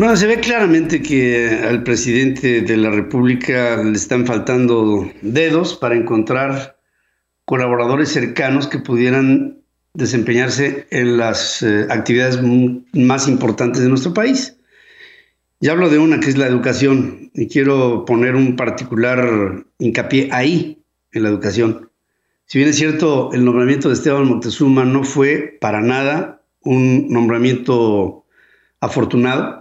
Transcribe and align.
No, 0.00 0.16
se 0.16 0.26
ve 0.26 0.40
claramente 0.40 1.02
que 1.02 1.60
al 1.62 1.82
presidente 1.82 2.62
de 2.62 2.76
la 2.78 2.90
República 2.90 3.76
le 3.84 3.92
están 3.92 4.24
faltando 4.24 5.06
dedos 5.20 5.76
para 5.76 5.94
encontrar 5.94 6.78
colaboradores 7.44 8.08
cercanos 8.08 8.66
que 8.66 8.78
pudieran 8.78 9.58
desempeñarse 9.92 10.86
en 10.90 11.18
las 11.18 11.62
eh, 11.62 11.86
actividades 11.90 12.40
más 12.94 13.28
importantes 13.28 13.82
de 13.82 13.90
nuestro 13.90 14.14
país. 14.14 14.56
Ya 15.60 15.72
hablo 15.72 15.90
de 15.90 15.98
una 15.98 16.18
que 16.18 16.30
es 16.30 16.38
la 16.38 16.46
educación 16.46 17.30
y 17.34 17.48
quiero 17.48 18.06
poner 18.06 18.36
un 18.36 18.56
particular 18.56 19.66
hincapié 19.78 20.30
ahí, 20.32 20.82
en 21.12 21.24
la 21.24 21.28
educación. 21.28 21.90
Si 22.46 22.56
bien 22.56 22.70
es 22.70 22.76
cierto, 22.76 23.34
el 23.34 23.44
nombramiento 23.44 23.88
de 23.88 23.94
Esteban 23.96 24.26
Moctezuma 24.26 24.86
no 24.86 25.04
fue 25.04 25.58
para 25.60 25.82
nada 25.82 26.40
un 26.62 27.08
nombramiento 27.10 28.24
afortunado, 28.80 29.59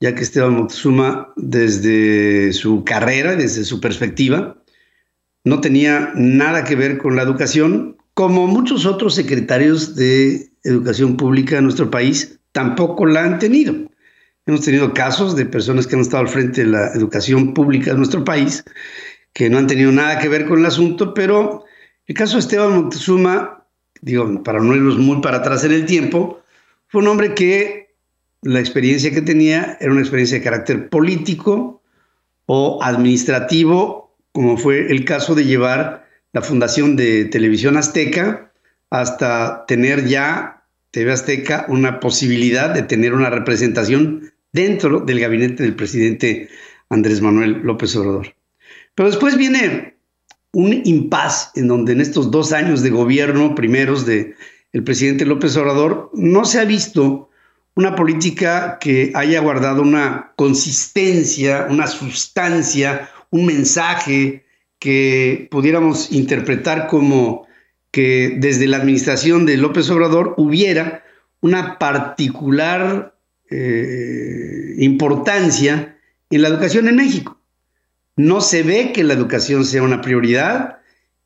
ya 0.00 0.14
que 0.14 0.22
Esteban 0.22 0.54
Moctezuma, 0.54 1.32
desde 1.36 2.52
su 2.52 2.84
carrera, 2.84 3.36
desde 3.36 3.64
su 3.64 3.80
perspectiva, 3.80 4.62
no 5.44 5.60
tenía 5.60 6.12
nada 6.14 6.64
que 6.64 6.76
ver 6.76 6.98
con 6.98 7.16
la 7.16 7.22
educación, 7.22 7.96
como 8.14 8.46
muchos 8.46 8.86
otros 8.86 9.14
secretarios 9.14 9.96
de 9.96 10.50
educación 10.64 11.16
pública 11.16 11.58
en 11.58 11.64
nuestro 11.64 11.90
país 11.90 12.38
tampoco 12.52 13.06
la 13.06 13.24
han 13.24 13.38
tenido. 13.38 13.74
Hemos 14.46 14.62
tenido 14.62 14.94
casos 14.94 15.36
de 15.36 15.46
personas 15.46 15.86
que 15.86 15.94
han 15.94 16.00
estado 16.00 16.22
al 16.22 16.28
frente 16.28 16.62
de 16.62 16.68
la 16.68 16.88
educación 16.94 17.54
pública 17.54 17.92
de 17.92 17.98
nuestro 17.98 18.24
país 18.24 18.64
que 19.32 19.50
no 19.50 19.58
han 19.58 19.66
tenido 19.66 19.92
nada 19.92 20.18
que 20.18 20.28
ver 20.28 20.46
con 20.46 20.60
el 20.60 20.66
asunto, 20.66 21.14
pero 21.14 21.64
el 22.06 22.14
caso 22.14 22.34
de 22.34 22.40
Esteban 22.40 22.74
Moctezuma, 22.74 23.66
digo, 24.00 24.42
para 24.42 24.60
no 24.60 24.74
irnos 24.74 24.98
muy 24.98 25.20
para 25.20 25.38
atrás 25.38 25.64
en 25.64 25.72
el 25.72 25.86
tiempo, 25.86 26.40
fue 26.88 27.02
un 27.02 27.08
hombre 27.08 27.34
que 27.34 27.87
la 28.42 28.60
experiencia 28.60 29.10
que 29.12 29.22
tenía 29.22 29.76
era 29.80 29.92
una 29.92 30.00
experiencia 30.00 30.38
de 30.38 30.44
carácter 30.44 30.88
político 30.88 31.82
o 32.46 32.82
administrativo, 32.82 34.16
como 34.32 34.56
fue 34.56 34.90
el 34.90 35.04
caso 35.04 35.34
de 35.34 35.44
llevar 35.44 36.06
la 36.32 36.42
fundación 36.42 36.96
de 36.96 37.24
Televisión 37.24 37.76
Azteca 37.76 38.52
hasta 38.90 39.66
tener 39.66 40.06
ya 40.06 40.64
TV 40.90 41.12
Azteca 41.12 41.66
una 41.68 42.00
posibilidad 42.00 42.70
de 42.70 42.82
tener 42.82 43.12
una 43.12 43.30
representación 43.30 44.32
dentro 44.52 45.00
del 45.00 45.20
gabinete 45.20 45.62
del 45.62 45.74
presidente 45.74 46.48
Andrés 46.88 47.20
Manuel 47.20 47.60
López 47.62 47.94
Obrador. 47.96 48.34
Pero 48.94 49.10
después 49.10 49.36
viene 49.36 49.96
un 50.52 50.80
impas 50.84 51.50
en 51.54 51.68
donde 51.68 51.92
en 51.92 52.00
estos 52.00 52.30
dos 52.30 52.52
años 52.52 52.82
de 52.82 52.90
gobierno 52.90 53.54
primeros 53.54 54.06
de 54.06 54.34
el 54.72 54.84
presidente 54.84 55.26
López 55.26 55.56
Obrador 55.56 56.10
no 56.14 56.44
se 56.44 56.60
ha 56.60 56.64
visto 56.64 57.28
una 57.78 57.94
política 57.94 58.78
que 58.80 59.12
haya 59.14 59.40
guardado 59.40 59.82
una 59.82 60.32
consistencia, 60.34 61.68
una 61.70 61.86
sustancia, 61.86 63.08
un 63.30 63.46
mensaje 63.46 64.44
que 64.80 65.46
pudiéramos 65.48 66.10
interpretar 66.10 66.88
como 66.88 67.46
que 67.92 68.34
desde 68.36 68.66
la 68.66 68.78
administración 68.78 69.46
de 69.46 69.58
López 69.58 69.88
Obrador 69.90 70.34
hubiera 70.38 71.04
una 71.40 71.78
particular 71.78 73.14
eh, 73.48 74.74
importancia 74.78 75.96
en 76.30 76.42
la 76.42 76.48
educación 76.48 76.88
en 76.88 76.96
México. 76.96 77.38
No 78.16 78.40
se 78.40 78.64
ve 78.64 78.90
que 78.92 79.04
la 79.04 79.14
educación 79.14 79.64
sea 79.64 79.84
una 79.84 80.00
prioridad 80.00 80.78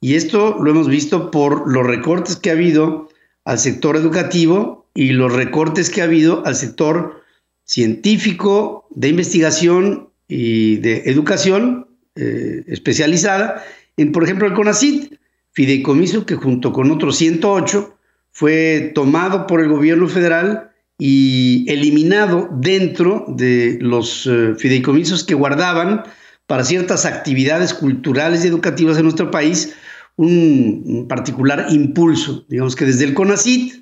y 0.03 0.17
esto 0.17 0.59
lo 0.63 0.71
hemos 0.71 0.89
visto 0.89 1.31
por 1.31 1.73
los 1.73 1.87
recortes 1.87 2.37
que 2.37 2.51
ha 2.51 2.53
habido 2.53 3.09
al 3.47 3.59
sector 3.59 3.97
educativo 3.97 4.82
y 4.95 5.13
los 5.13 5.33
recortes 5.33 5.91
que 5.91 6.01
ha 6.01 6.05
habido 6.05 6.45
al 6.47 6.57
sector 6.57 7.23
científico, 7.65 8.87
de 8.91 9.09
investigación 9.09 10.11
y 10.29 10.77
de 10.77 11.05
educación 11.07 11.89
eh, 12.15 12.65
especializada 12.67 13.65
en, 13.97 14.13
por 14.13 14.25
ejemplo, 14.25 14.47
el 14.47 14.55
CONACIT, 14.55 15.15
fideicomiso 15.53 16.27
que 16.27 16.35
junto 16.35 16.73
con 16.73 16.91
otros 16.91 17.17
108 17.17 17.97
fue 18.31 18.93
tomado 18.95 19.47
por 19.47 19.61
el 19.61 19.69
gobierno 19.69 20.09
federal 20.09 20.71
y 20.99 21.67
eliminado 21.69 22.49
dentro 22.53 23.27
de 23.29 23.79
los 23.81 24.27
eh, 24.27 24.55
fideicomisos 24.57 25.25
que 25.25 25.35
guardaban 25.35 26.05
para 26.47 26.65
ciertas 26.65 27.05
actividades 27.05 27.75
culturales 27.75 28.45
y 28.45 28.49
educativas 28.49 28.97
en 28.97 29.05
nuestro 29.05 29.31
país 29.31 29.75
un, 30.17 31.07
particular 31.09 31.67
impulso. 31.71 32.45
Digamos 32.49 32.77
que 32.77 32.87
desde 32.87 33.05
el 33.05 33.15
CONACIT 33.15 33.82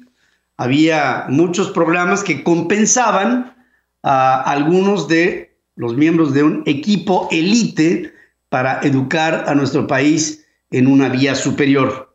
había 0.61 1.25
muchos 1.31 1.71
programas 1.71 2.23
que 2.23 2.45
compensaban 2.45 3.57
a 4.03 4.43
algunos 4.43 5.09
de 5.09 5.57
los 5.75 5.97
miembros 5.97 6.35
de 6.35 6.43
un 6.43 6.63
equipo 6.67 7.29
elite 7.31 8.13
para 8.51 8.81
educar 8.83 9.47
a 9.47 9.55
nuestro 9.55 9.87
país 9.87 10.45
en 10.71 10.87
una 10.87 11.09
vía 11.09 11.35
superior. 11.35 12.15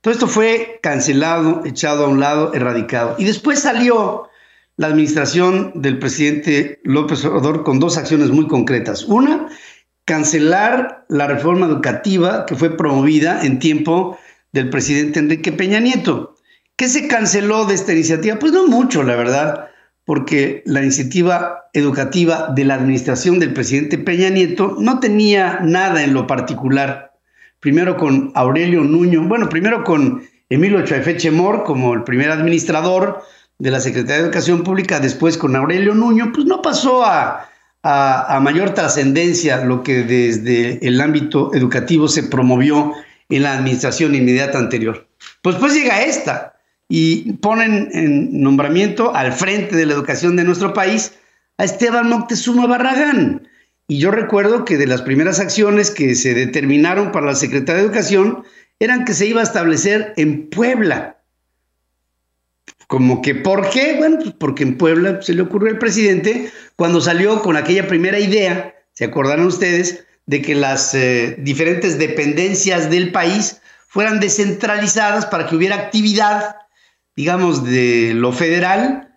Todo 0.00 0.14
esto 0.14 0.26
fue 0.26 0.80
cancelado, 0.82 1.60
echado 1.66 2.06
a 2.06 2.08
un 2.08 2.18
lado, 2.18 2.54
erradicado. 2.54 3.14
Y 3.18 3.24
después 3.24 3.58
salió 3.58 4.26
la 4.78 4.86
administración 4.86 5.72
del 5.74 5.98
presidente 5.98 6.80
López 6.84 7.22
Obrador 7.26 7.62
con 7.62 7.78
dos 7.78 7.98
acciones 7.98 8.30
muy 8.30 8.48
concretas. 8.48 9.04
Una, 9.04 9.48
cancelar 10.06 11.04
la 11.10 11.26
reforma 11.26 11.66
educativa 11.66 12.46
que 12.46 12.56
fue 12.56 12.74
promovida 12.74 13.44
en 13.44 13.58
tiempo 13.58 14.18
del 14.52 14.70
presidente 14.70 15.18
Enrique 15.18 15.52
Peña 15.52 15.78
Nieto. 15.78 16.31
¿Qué 16.76 16.88
se 16.88 17.06
canceló 17.06 17.64
de 17.64 17.74
esta 17.74 17.92
iniciativa? 17.92 18.38
Pues 18.38 18.52
no 18.52 18.66
mucho, 18.66 19.02
la 19.02 19.14
verdad, 19.14 19.70
porque 20.04 20.62
la 20.66 20.82
iniciativa 20.82 21.68
educativa 21.72 22.52
de 22.54 22.64
la 22.64 22.74
administración 22.74 23.38
del 23.38 23.52
presidente 23.52 23.98
Peña 23.98 24.30
Nieto 24.30 24.76
no 24.78 25.00
tenía 25.00 25.60
nada 25.62 26.02
en 26.02 26.14
lo 26.14 26.26
particular. 26.26 27.12
Primero 27.60 27.96
con 27.96 28.32
Aurelio 28.34 28.82
Nuño, 28.82 29.22
bueno, 29.28 29.48
primero 29.48 29.84
con 29.84 30.22
Emilio 30.48 30.84
Chaifeche 30.84 31.30
Mor 31.30 31.62
como 31.64 31.94
el 31.94 32.02
primer 32.02 32.30
administrador 32.30 33.22
de 33.58 33.70
la 33.70 33.80
Secretaría 33.80 34.16
de 34.16 34.24
Educación 34.24 34.64
Pública, 34.64 34.98
después 34.98 35.38
con 35.38 35.54
Aurelio 35.54 35.94
Nuño, 35.94 36.32
pues 36.34 36.46
no 36.46 36.60
pasó 36.62 37.04
a, 37.04 37.48
a, 37.82 38.40
mayor 38.40 38.74
trascendencia 38.74 39.64
lo 39.64 39.82
que 39.82 40.02
desde 40.02 40.84
el 40.86 41.00
ámbito 41.00 41.54
educativo 41.54 42.08
se 42.08 42.24
promovió 42.24 42.92
en 43.28 43.42
la 43.44 43.54
administración 43.54 44.14
inmediata 44.14 44.58
anterior. 44.58 45.06
Pues 45.42 45.56
pues 45.56 45.74
llega 45.74 46.02
esta 46.02 46.54
y 46.94 47.32
ponen 47.40 47.88
en 47.94 48.42
nombramiento 48.42 49.16
al 49.16 49.32
frente 49.32 49.76
de 49.76 49.86
la 49.86 49.94
educación 49.94 50.36
de 50.36 50.44
nuestro 50.44 50.74
país 50.74 51.12
a 51.56 51.64
Esteban 51.64 52.10
Moctezuma 52.10 52.66
Barragán. 52.66 53.48
Y 53.88 53.98
yo 53.98 54.10
recuerdo 54.10 54.66
que 54.66 54.76
de 54.76 54.86
las 54.86 55.00
primeras 55.00 55.40
acciones 55.40 55.90
que 55.90 56.14
se 56.14 56.34
determinaron 56.34 57.10
para 57.10 57.24
la 57.24 57.34
Secretaría 57.34 57.80
de 57.80 57.86
Educación 57.88 58.44
eran 58.78 59.06
que 59.06 59.14
se 59.14 59.26
iba 59.26 59.40
a 59.40 59.44
establecer 59.44 60.12
en 60.18 60.50
Puebla 60.50 61.16
como 62.88 63.22
que, 63.22 63.34
¿por 63.34 63.70
qué? 63.70 63.94
Bueno, 63.96 64.18
pues 64.18 64.34
porque 64.38 64.62
en 64.62 64.76
Puebla 64.76 65.22
se 65.22 65.32
le 65.32 65.40
ocurrió 65.40 65.70
al 65.70 65.78
presidente 65.78 66.52
cuando 66.76 67.00
salió 67.00 67.40
con 67.40 67.56
aquella 67.56 67.88
primera 67.88 68.18
idea, 68.18 68.74
¿se 68.92 69.06
acordaron 69.06 69.46
ustedes? 69.46 70.04
De 70.26 70.42
que 70.42 70.54
las 70.54 70.94
eh, 70.94 71.36
diferentes 71.38 71.98
dependencias 71.98 72.90
del 72.90 73.10
país 73.10 73.62
fueran 73.88 74.20
descentralizadas 74.20 75.24
para 75.24 75.46
que 75.46 75.56
hubiera 75.56 75.76
actividad, 75.76 76.56
digamos, 77.22 77.62
de 77.62 78.14
lo 78.16 78.32
federal 78.32 79.08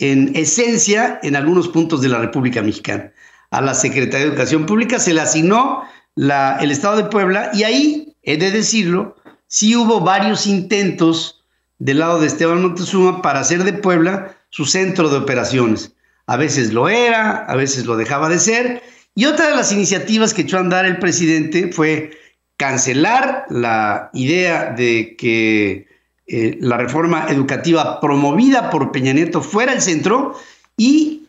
en 0.00 0.34
esencia 0.34 1.20
en 1.22 1.36
algunos 1.36 1.68
puntos 1.68 2.02
de 2.02 2.08
la 2.08 2.18
República 2.18 2.60
Mexicana. 2.60 3.12
A 3.52 3.60
la 3.60 3.74
Secretaría 3.74 4.26
de 4.26 4.32
Educación 4.32 4.66
Pública 4.66 4.98
se 4.98 5.14
le 5.14 5.20
asignó 5.20 5.84
la, 6.16 6.58
el 6.60 6.72
Estado 6.72 6.96
de 6.96 7.04
Puebla 7.04 7.52
y 7.54 7.62
ahí, 7.62 8.16
he 8.24 8.36
de 8.36 8.50
decirlo, 8.50 9.14
sí 9.46 9.76
hubo 9.76 10.00
varios 10.00 10.48
intentos 10.48 11.44
del 11.78 12.00
lado 12.00 12.18
de 12.18 12.26
Esteban 12.26 12.62
Montezuma 12.62 13.22
para 13.22 13.38
hacer 13.38 13.62
de 13.62 13.74
Puebla 13.74 14.36
su 14.50 14.64
centro 14.64 15.08
de 15.08 15.18
operaciones. 15.18 15.92
A 16.26 16.36
veces 16.36 16.72
lo 16.72 16.88
era, 16.88 17.44
a 17.44 17.54
veces 17.54 17.86
lo 17.86 17.96
dejaba 17.96 18.28
de 18.28 18.40
ser. 18.40 18.82
Y 19.14 19.26
otra 19.26 19.50
de 19.50 19.54
las 19.54 19.70
iniciativas 19.70 20.34
que 20.34 20.42
echó 20.42 20.56
a 20.56 20.60
andar 20.62 20.84
el 20.84 20.98
presidente 20.98 21.70
fue 21.72 22.10
cancelar 22.56 23.46
la 23.50 24.10
idea 24.14 24.72
de 24.72 25.14
que 25.16 25.91
eh, 26.34 26.56
la 26.62 26.78
reforma 26.78 27.26
educativa 27.28 28.00
promovida 28.00 28.70
por 28.70 28.90
Peña 28.90 29.12
Nieto 29.12 29.42
fuera 29.42 29.74
el 29.74 29.82
centro 29.82 30.34
y 30.78 31.28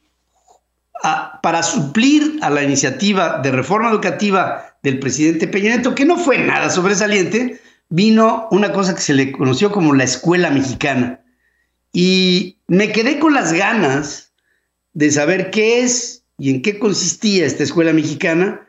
para 1.42 1.62
suplir 1.62 2.40
a 2.42 2.50
la 2.50 2.64
iniciativa 2.64 3.42
de 3.44 3.52
reforma 3.52 3.90
educativa 3.90 4.78
del 4.82 5.00
presidente 5.00 5.50
Peña 5.50 5.72
Nieto, 5.72 5.94
que 5.94 6.06
no 6.06 6.18
fue 6.18 6.38
nada 6.38 6.70
sobresaliente, 6.70 7.60
vino 7.90 8.48
una 8.52 8.72
cosa 8.72 8.96
que 8.96 9.02
se 9.02 9.14
le 9.14 9.34
conoció 9.34 9.74
como 9.74 9.94
la 9.94 10.06
escuela 10.06 10.50
mexicana. 10.52 11.20
Y 11.92 12.60
me 12.68 12.94
quedé 12.94 13.20
con 13.20 13.34
las 13.34 13.52
ganas 13.52 14.32
de 14.94 15.12
saber 15.12 15.52
qué 15.52 15.82
es 15.82 16.24
y 16.38 16.50
en 16.50 16.62
qué 16.62 16.80
consistía 16.80 17.46
esta 17.46 17.64
escuela 17.64 17.92
mexicana, 17.92 18.66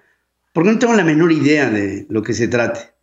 porque 0.52 0.72
no 0.72 0.80
tengo 0.80 0.94
la 0.94 1.04
menor 1.04 1.30
idea 1.30 1.70
de 1.70 2.06
lo 2.08 2.24
que 2.24 2.34
se 2.34 2.48
trate. 2.48 2.93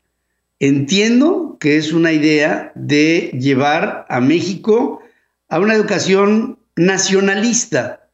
Entiendo 0.62 1.58
que 1.60 1.78
es 1.78 1.92
una 1.92 2.12
idea 2.12 2.72
de 2.76 3.32
llevar 3.34 4.06
a 4.10 4.22
México 4.22 5.02
a 5.50 5.60
una 5.60 5.74
educación 5.74 6.60
nacionalista, 6.76 8.08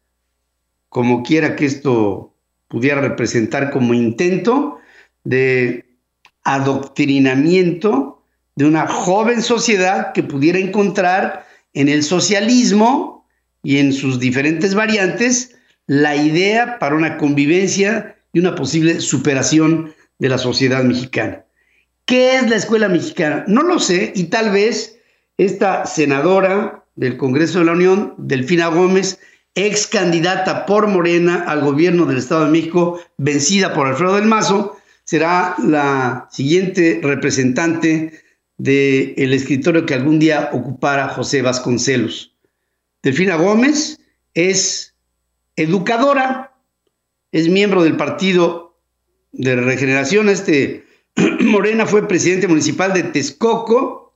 como 0.88 1.24
quiera 1.24 1.58
que 1.58 1.66
esto 1.66 2.34
pudiera 2.70 3.02
representar 3.02 3.70
como 3.70 3.94
intento 3.94 4.80
de 5.26 5.88
adoctrinamiento 6.46 8.24
de 8.56 8.64
una 8.64 8.88
joven 8.88 9.42
sociedad 9.42 10.14
que 10.14 10.24
pudiera 10.24 10.58
encontrar 10.58 11.46
en 11.74 11.90
el 11.90 12.02
socialismo 12.02 13.28
y 13.62 13.80
en 13.80 13.92
sus 13.92 14.22
diferentes 14.22 14.74
variantes 14.74 15.58
la 15.86 16.16
idea 16.16 16.80
para 16.80 16.96
una 16.96 17.18
convivencia 17.18 18.16
y 18.32 18.40
una 18.40 18.56
posible 18.56 19.02
superación 19.02 19.94
de 20.18 20.30
la 20.30 20.38
sociedad 20.38 20.86
mexicana. 20.86 21.44
¿Qué 22.08 22.38
es 22.38 22.50
la 22.50 22.56
escuela 22.56 22.88
mexicana? 22.88 23.44
No 23.48 23.64
lo 23.64 23.80
sé 23.80 24.14
y 24.16 24.24
tal 24.26 24.50
vez 24.52 24.98
esta 25.38 25.86
senadora 25.86 26.86
del 26.96 27.18
Congreso 27.18 27.60
de 27.60 27.66
la 27.66 27.74
Unión, 27.74 28.16
Delfina 28.18 28.68
Gómez, 28.68 29.20
ex 29.56 29.88
candidata 29.88 30.66
por 30.66 30.88
Morena 30.88 31.44
al 31.46 31.60
gobierno 31.60 32.06
del 32.06 32.20
Estado 32.20 32.46
de 32.46 32.52
México, 32.52 32.98
vencida 33.18 33.74
por 33.74 33.88
Alfredo 33.88 34.16
del 34.16 34.26
Mazo, 34.26 34.78
será 35.04 35.56
la 35.62 36.30
siguiente 36.32 37.02
representante 37.04 38.22
del 38.58 39.34
escritorio 39.34 39.86
que 39.86 39.94
algún 39.94 40.18
día 40.18 40.50
ocupara 40.54 41.10
José 41.10 41.42
Vasconcelos. 41.42 42.34
Delfina 43.04 43.36
Gómez 43.36 44.00
es 44.34 44.96
educadora, 45.58 46.54
es 47.34 47.50
miembro 47.50 47.84
del 47.84 47.98
Partido 47.98 48.80
de 49.34 49.58
Regeneración. 49.58 50.30
Este 50.30 50.87
Morena 51.58 51.88
fue 51.88 52.08
presidente 52.08 52.48
municipal 52.48 52.94
de 52.94 53.02
Texcoco, 53.02 54.14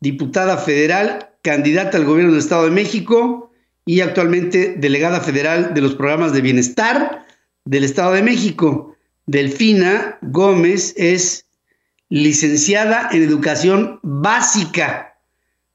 diputada 0.00 0.56
federal, 0.56 1.30
candidata 1.40 1.96
al 1.96 2.04
gobierno 2.04 2.32
del 2.32 2.40
Estado 2.40 2.64
de 2.64 2.72
México 2.72 3.52
y 3.86 4.00
actualmente 4.00 4.74
delegada 4.76 5.20
federal 5.20 5.72
de 5.72 5.80
los 5.80 5.94
programas 5.94 6.32
de 6.32 6.40
bienestar 6.40 7.24
del 7.64 7.84
Estado 7.84 8.14
de 8.14 8.24
México. 8.24 8.96
Delfina 9.26 10.18
Gómez 10.20 10.94
es 10.96 11.46
licenciada 12.08 13.08
en 13.12 13.22
Educación 13.22 14.00
Básica 14.02 15.14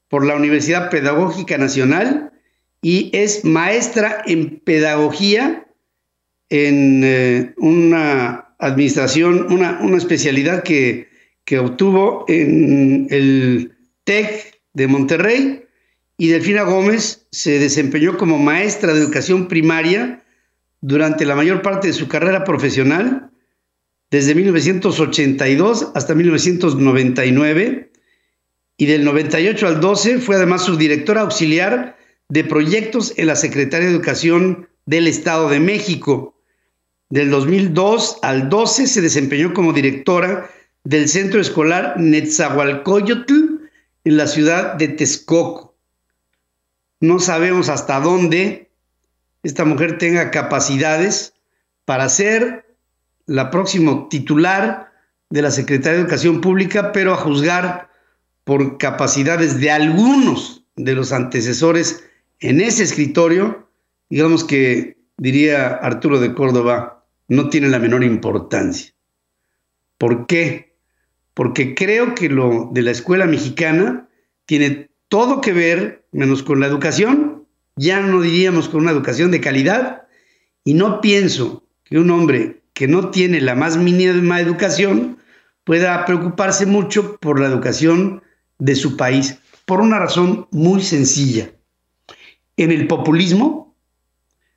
por 0.10 0.26
la 0.26 0.36
Universidad 0.36 0.90
Pedagógica 0.90 1.58
Nacional 1.58 2.34
y 2.82 3.10
es 3.14 3.46
maestra 3.46 4.22
en 4.26 4.60
Pedagogía 4.60 5.66
en 6.50 7.04
eh, 7.06 7.54
una 7.56 8.49
administración, 8.60 9.52
una, 9.52 9.80
especialidad 9.98 10.64
que, 10.64 11.10
que 11.46 11.60
obtuvo 11.60 12.26
en 12.28 13.08
el 13.10 13.78
TEC 14.04 14.62
de 14.74 14.88
Monterrey 14.88 15.64
y 16.18 16.28
Delfina 16.28 16.64
Gómez 16.64 17.28
se 17.32 17.60
desempeñó 17.60 18.18
como 18.18 18.38
maestra 18.38 18.94
de 18.94 19.00
educación 19.00 19.48
primaria 19.48 20.24
durante 20.82 21.26
la 21.26 21.36
mayor 21.36 21.62
parte 21.62 21.88
de 21.88 21.94
su 21.94 22.08
carrera 22.08 22.44
profesional 22.44 23.30
desde 24.12 24.34
1982 24.36 25.92
hasta 25.94 26.16
1999 26.16 27.92
y 28.78 28.86
del 28.86 29.04
98 29.04 29.68
al 29.68 29.82
12 29.82 30.20
fue 30.20 30.36
además 30.36 30.64
subdirectora 30.64 31.22
auxiliar 31.22 31.98
de 32.30 32.44
proyectos 32.44 33.14
en 33.18 33.28
la 33.28 33.36
Secretaría 33.36 33.88
de 33.88 33.94
Educación 33.94 34.70
del 34.86 35.08
Estado 35.08 35.50
de 35.50 35.60
México. 35.60 36.39
Del 37.10 37.32
2002 37.32 38.20
al 38.22 38.50
12 38.50 38.86
se 38.86 39.02
desempeñó 39.02 39.54
como 39.54 39.74
directora 39.74 40.48
del 40.84 41.10
Centro 41.10 41.42
Escolar 41.42 42.00
Netzahualcoyotl 42.00 43.34
en 44.04 44.18
la 44.18 44.28
ciudad 44.28 44.76
de 44.76 44.90
Texcoco. 44.90 45.76
No 47.00 47.20
sabemos 47.20 47.68
hasta 47.70 48.00
dónde 48.00 48.70
esta 49.42 49.66
mujer 49.66 49.98
tenga 49.98 50.30
capacidades 50.30 51.34
para 51.86 52.10
ser 52.10 52.76
la 53.26 53.50
próxima 53.50 54.08
titular 54.10 54.92
de 55.32 55.42
la 55.42 55.50
Secretaría 55.50 55.98
de 55.98 56.02
Educación 56.04 56.42
Pública, 56.42 56.92
pero 56.92 57.14
a 57.14 57.18
juzgar 57.18 57.90
por 58.44 58.78
capacidades 58.78 59.60
de 59.60 59.72
algunos 59.72 60.64
de 60.76 60.94
los 60.94 61.12
antecesores 61.12 62.04
en 62.40 62.62
ese 62.62 62.84
escritorio, 62.84 63.68
digamos 64.10 64.44
que 64.44 64.98
diría 65.18 65.68
Arturo 65.68 66.20
de 66.20 66.34
Córdoba, 66.34 66.99
no 67.30 67.50
tiene 67.50 67.70
la 67.70 67.80
menor 67.80 68.04
importancia. 68.04 68.94
¿Por 69.98 70.26
qué? 70.26 70.76
Porque 71.34 71.76
creo 71.76 72.16
que 72.16 72.28
lo 72.28 72.70
de 72.74 72.82
la 72.82 72.92
escuela 72.92 73.26
mexicana 73.26 74.10
tiene 74.46 74.90
todo 75.08 75.40
que 75.40 75.54
ver, 75.54 76.06
menos 76.12 76.44
con 76.44 76.60
la 76.60 76.68
educación, 76.68 77.46
ya 77.76 78.02
no 78.02 78.22
diríamos 78.22 78.68
con 78.68 78.82
una 78.82 78.92
educación 78.92 79.32
de 79.32 79.40
calidad, 79.40 80.08
y 80.64 80.74
no 80.74 81.02
pienso 81.02 81.64
que 81.84 81.98
un 81.98 82.10
hombre 82.12 82.62
que 82.74 82.88
no 82.88 83.10
tiene 83.10 83.42
la 83.42 83.56
más 83.56 83.78
mínima 83.78 84.42
educación 84.42 85.18
pueda 85.64 86.06
preocuparse 86.06 86.66
mucho 86.66 87.18
por 87.18 87.40
la 87.40 87.48
educación 87.48 88.24
de 88.58 88.76
su 88.76 88.98
país, 88.98 89.40
por 89.66 89.82
una 89.82 90.00
razón 90.00 90.48
muy 90.52 90.82
sencilla. 90.82 91.52
En 92.58 92.72
el 92.72 92.88
populismo, 92.88 93.76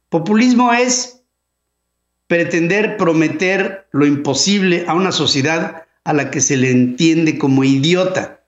populismo 0.08 0.72
es 0.72 1.21
pretender 2.32 2.96
prometer 2.96 3.88
lo 3.92 4.06
imposible 4.06 4.86
a 4.88 4.94
una 4.94 5.12
sociedad 5.12 5.82
a 6.04 6.14
la 6.14 6.30
que 6.30 6.40
se 6.40 6.56
le 6.56 6.70
entiende 6.70 7.36
como 7.36 7.62
idiota. 7.62 8.42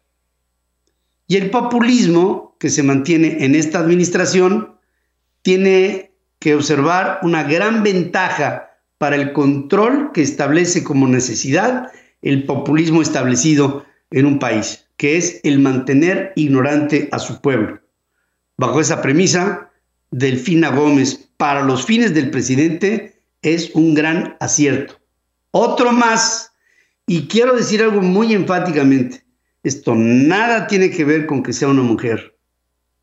Y 1.27 1.37
el 1.37 1.51
populismo 1.51 2.57
que 2.59 2.71
se 2.71 2.83
mantiene 2.83 3.45
en 3.45 3.55
esta 3.55 3.81
administración 3.81 4.79
tiene 5.43 6.15
que 6.39 6.55
observar 6.55 7.19
una 7.21 7.43
gran 7.43 7.83
ventaja 7.83 8.71
para 8.97 9.17
el 9.17 9.35
control 9.35 10.13
que 10.15 10.23
establece 10.23 10.83
como 10.83 11.07
necesidad 11.07 11.93
el 12.23 12.45
populismo 12.45 13.03
establecido 13.03 13.85
en 14.11 14.25
un 14.25 14.39
país, 14.39 14.87
que 14.97 15.19
es 15.19 15.41
el 15.43 15.59
mantener 15.59 16.33
ignorante 16.37 17.11
a 17.13 17.19
su 17.19 17.43
pueblo. 17.43 17.83
Bajo 18.57 18.81
esa 18.81 19.03
premisa, 19.03 19.71
Delfina 20.11 20.71
Gómez, 20.71 21.29
para 21.37 21.63
los 21.63 21.85
fines 21.85 22.15
del 22.15 22.31
presidente, 22.31 23.14
es 23.45 23.71
un 23.75 23.95
gran 23.95 24.37
acierto. 24.41 24.99
Otro 25.53 25.93
más, 25.93 26.53
y 27.07 27.29
quiero 27.29 27.55
decir 27.55 27.83
algo 27.83 28.01
muy 28.01 28.33
enfáticamente, 28.33 29.25
esto 29.63 29.95
nada 29.95 30.67
tiene 30.67 30.91
que 30.91 31.05
ver 31.05 31.27
con 31.27 31.43
que 31.43 31.53
sea 31.53 31.69
una 31.69 31.83
mujer. 31.83 32.37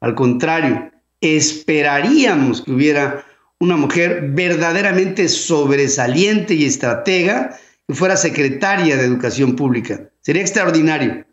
Al 0.02 0.16
contrario, 0.16 0.92
esperaríamos 1.22 2.62
que 2.62 2.72
hubiera 2.72 3.26
una 3.60 3.78
mujer 3.78 4.32
verdaderamente 4.32 5.30
sobresaliente 5.30 6.56
y 6.56 6.66
estratega 6.66 7.58
que 7.88 7.94
fuera 7.94 8.18
secretaria 8.18 8.98
de 8.98 9.06
Educación 9.06 9.56
Pública. 9.56 10.10
Sería 10.22 10.42
extraordinario. 10.42 11.26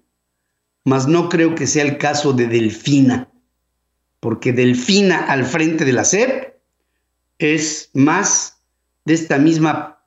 Mas 0.84 1.08
no 1.08 1.28
creo 1.28 1.54
que 1.54 1.66
sea 1.66 1.84
el 1.84 1.96
caso 1.96 2.32
de 2.34 2.46
Delfina, 2.46 3.30
porque 4.20 4.52
Delfina 4.52 5.24
al 5.24 5.44
frente 5.44 5.84
de 5.84 5.92
la 5.92 6.04
SEP 6.04 6.54
es 7.38 7.90
más 7.94 8.57
de 9.08 9.14
esta 9.14 9.38
misma 9.38 10.04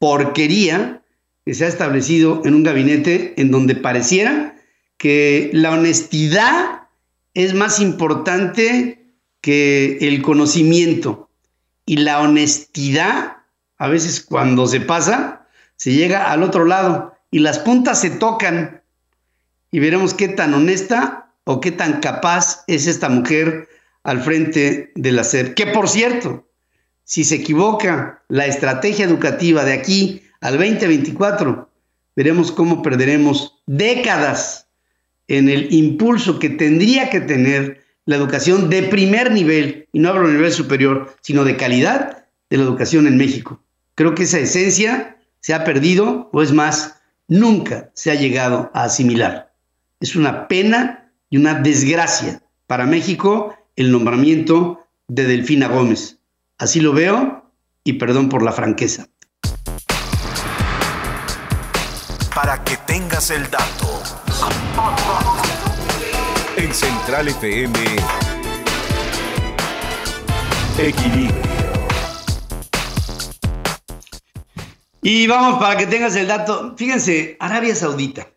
porquería 0.00 1.02
que 1.44 1.54
se 1.54 1.64
ha 1.64 1.68
establecido 1.68 2.42
en 2.44 2.54
un 2.54 2.64
gabinete 2.64 3.40
en 3.40 3.52
donde 3.52 3.76
pareciera 3.76 4.56
que 4.96 5.50
la 5.52 5.70
honestidad 5.70 6.88
es 7.32 7.54
más 7.54 7.78
importante 7.78 9.14
que 9.40 9.98
el 10.00 10.20
conocimiento 10.20 11.30
y 11.86 11.98
la 11.98 12.20
honestidad, 12.20 13.36
a 13.78 13.88
veces 13.88 14.20
cuando 14.20 14.66
se 14.66 14.80
pasa, 14.80 15.46
se 15.76 15.92
llega 15.92 16.32
al 16.32 16.42
otro 16.42 16.64
lado 16.64 17.14
y 17.30 17.38
las 17.38 17.60
puntas 17.60 18.00
se 18.00 18.10
tocan 18.10 18.82
y 19.70 19.78
veremos 19.78 20.12
qué 20.12 20.26
tan 20.26 20.54
honesta 20.54 21.32
o 21.44 21.60
qué 21.60 21.70
tan 21.70 22.00
capaz 22.00 22.64
es 22.66 22.88
esta 22.88 23.08
mujer 23.08 23.68
al 24.02 24.20
frente 24.20 24.90
de 24.96 25.12
la 25.12 25.22
SEP. 25.22 25.54
Que 25.54 25.68
por 25.68 25.88
cierto, 25.88 26.49
si 27.10 27.24
se 27.24 27.34
equivoca 27.34 28.22
la 28.28 28.46
estrategia 28.46 29.04
educativa 29.04 29.64
de 29.64 29.72
aquí 29.72 30.22
al 30.40 30.56
2024, 30.58 31.68
veremos 32.14 32.52
cómo 32.52 32.82
perderemos 32.82 33.60
décadas 33.66 34.68
en 35.26 35.48
el 35.48 35.74
impulso 35.74 36.38
que 36.38 36.50
tendría 36.50 37.10
que 37.10 37.20
tener 37.20 37.82
la 38.04 38.14
educación 38.14 38.70
de 38.70 38.84
primer 38.84 39.32
nivel, 39.32 39.88
y 39.90 39.98
no 39.98 40.10
hablo 40.10 40.28
de 40.28 40.34
nivel 40.34 40.52
superior, 40.52 41.12
sino 41.20 41.42
de 41.42 41.56
calidad 41.56 42.26
de 42.48 42.58
la 42.58 42.62
educación 42.62 43.08
en 43.08 43.16
México. 43.16 43.60
Creo 43.96 44.14
que 44.14 44.22
esa 44.22 44.38
esencia 44.38 45.18
se 45.40 45.52
ha 45.52 45.64
perdido, 45.64 46.30
o 46.32 46.42
es 46.42 46.52
más, 46.52 47.00
nunca 47.26 47.90
se 47.92 48.12
ha 48.12 48.14
llegado 48.14 48.70
a 48.72 48.84
asimilar. 48.84 49.52
Es 49.98 50.14
una 50.14 50.46
pena 50.46 51.10
y 51.28 51.38
una 51.38 51.54
desgracia 51.54 52.40
para 52.68 52.86
México 52.86 53.56
el 53.74 53.90
nombramiento 53.90 54.86
de 55.08 55.24
Delfina 55.24 55.66
Gómez. 55.66 56.19
Así 56.60 56.78
lo 56.78 56.92
veo 56.92 57.50
y 57.84 57.94
perdón 57.94 58.28
por 58.28 58.42
la 58.42 58.52
franqueza. 58.52 59.08
Para 62.34 62.62
que 62.62 62.76
tengas 62.86 63.30
el 63.30 63.50
dato. 63.50 64.02
En 66.58 66.74
Central 66.74 67.28
FM, 67.28 67.78
Equilibrio. 70.78 71.34
Y 75.00 75.26
vamos, 75.28 75.58
para 75.58 75.78
que 75.78 75.86
tengas 75.86 76.14
el 76.14 76.26
dato, 76.26 76.74
fíjense, 76.76 77.38
Arabia 77.40 77.74
Saudita 77.74 78.28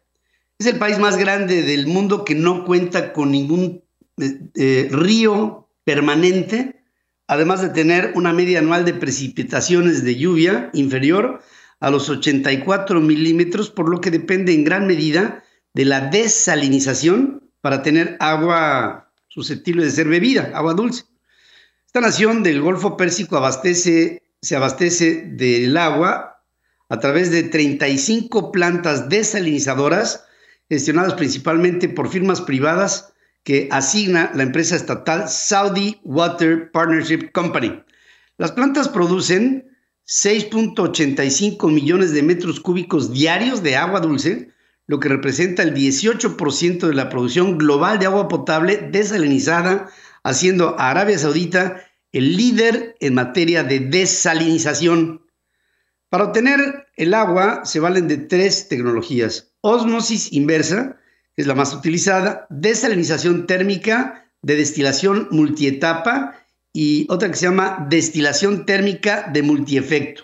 es 0.58 0.68
el 0.68 0.80
país 0.80 0.98
más 0.98 1.18
grande 1.18 1.62
del 1.62 1.88
mundo 1.88 2.24
que 2.24 2.36
no 2.36 2.64
cuenta 2.64 3.12
con 3.12 3.32
ningún 3.32 3.84
eh, 4.18 4.40
eh, 4.56 4.88
río 4.90 5.68
permanente, 5.84 6.83
además 7.28 7.62
de 7.62 7.70
tener 7.70 8.12
una 8.16 8.34
media 8.34 8.60
anual 8.60 8.86
de 8.86 8.94
precipitaciones 8.94 10.04
de 10.04 10.16
lluvia 10.16 10.70
inferior 10.74 11.42
a 11.80 11.90
los 11.90 12.10
84 12.10 13.02
milímetros, 13.02 13.70
por 13.70 13.90
lo 13.90 14.02
que 14.02 14.12
depende 14.12 14.54
en 14.54 14.64
gran 14.64 14.88
medida 14.88 15.44
de 15.74 15.86
la 15.86 16.02
desalinización 16.02 17.50
para 17.62 17.82
tener 17.82 18.18
agua 18.20 19.12
susceptible 19.28 19.84
de 19.84 19.92
ser 19.92 20.08
bebida, 20.08 20.52
agua 20.54 20.74
dulce. 20.74 21.06
Esta 21.88 22.02
nación 22.02 22.44
del 22.44 22.62
Golfo 22.62 22.98
Pérsico 22.98 23.42
se 23.62 24.56
abastece 24.56 25.24
del 25.32 25.78
agua 25.78 26.42
a 26.90 27.00
través 27.00 27.32
de 27.32 27.44
35 27.44 28.52
plantas 28.52 29.10
desalinizadoras 29.10 30.26
gestionadas 30.70 31.14
principalmente 31.16 31.90
por 31.90 32.10
firmas 32.10 32.42
privadas 32.42 33.13
que 33.44 33.68
asigna 33.72 34.32
la 34.34 34.44
empresa 34.44 34.76
estatal 34.76 35.28
Saudi 35.28 36.00
Water 36.04 36.72
Partnership 36.72 37.32
Company. 37.32 37.84
Las 38.38 38.52
plantas 38.54 38.90
producen 38.90 39.70
6.85 40.08 41.72
millones 41.72 42.14
de 42.14 42.24
metros 42.24 42.60
cúbicos 42.60 43.12
diarios 43.12 43.64
de 43.64 43.76
agua 43.76 44.00
dulce, 44.00 44.50
lo 44.88 45.00
que 45.00 45.10
representa 45.10 45.64
el 45.64 45.74
18% 45.74 46.88
de 46.88 46.94
la 46.94 47.10
producción 47.10 47.58
global 47.58 48.00
de 48.00 48.06
agua 48.06 48.28
potable 48.28 48.90
desalinizada, 48.92 49.90
haciendo 50.24 50.78
a 50.80 50.92
Arabia 50.92 51.18
Saudita 51.18 51.84
el 52.12 52.36
líder 52.36 52.96
en 53.00 53.14
materia 53.14 53.64
de 53.64 53.80
desalinización. 53.80 55.26
Para 56.10 56.26
obtener 56.26 56.88
el 56.96 57.14
agua 57.14 57.66
se 57.66 57.80
valen 57.80 58.08
de 58.08 58.18
tres 58.18 58.68
tecnologías. 58.68 59.54
Osmosis 59.62 60.32
inversa, 60.32 60.98
es 61.36 61.48
la 61.48 61.56
más 61.56 61.74
utilizada, 61.74 62.46
desalinización 62.50 63.48
térmica 63.48 64.32
de 64.42 64.56
destilación 64.56 65.28
multietapa 65.32 66.36
y 66.74 67.08
otra 67.10 67.30
que 67.30 67.38
se 67.38 67.46
llama 67.46 67.86
destilación 67.90 68.66
térmica 68.66 69.30
de 69.32 69.42
multiefecto. 69.42 70.24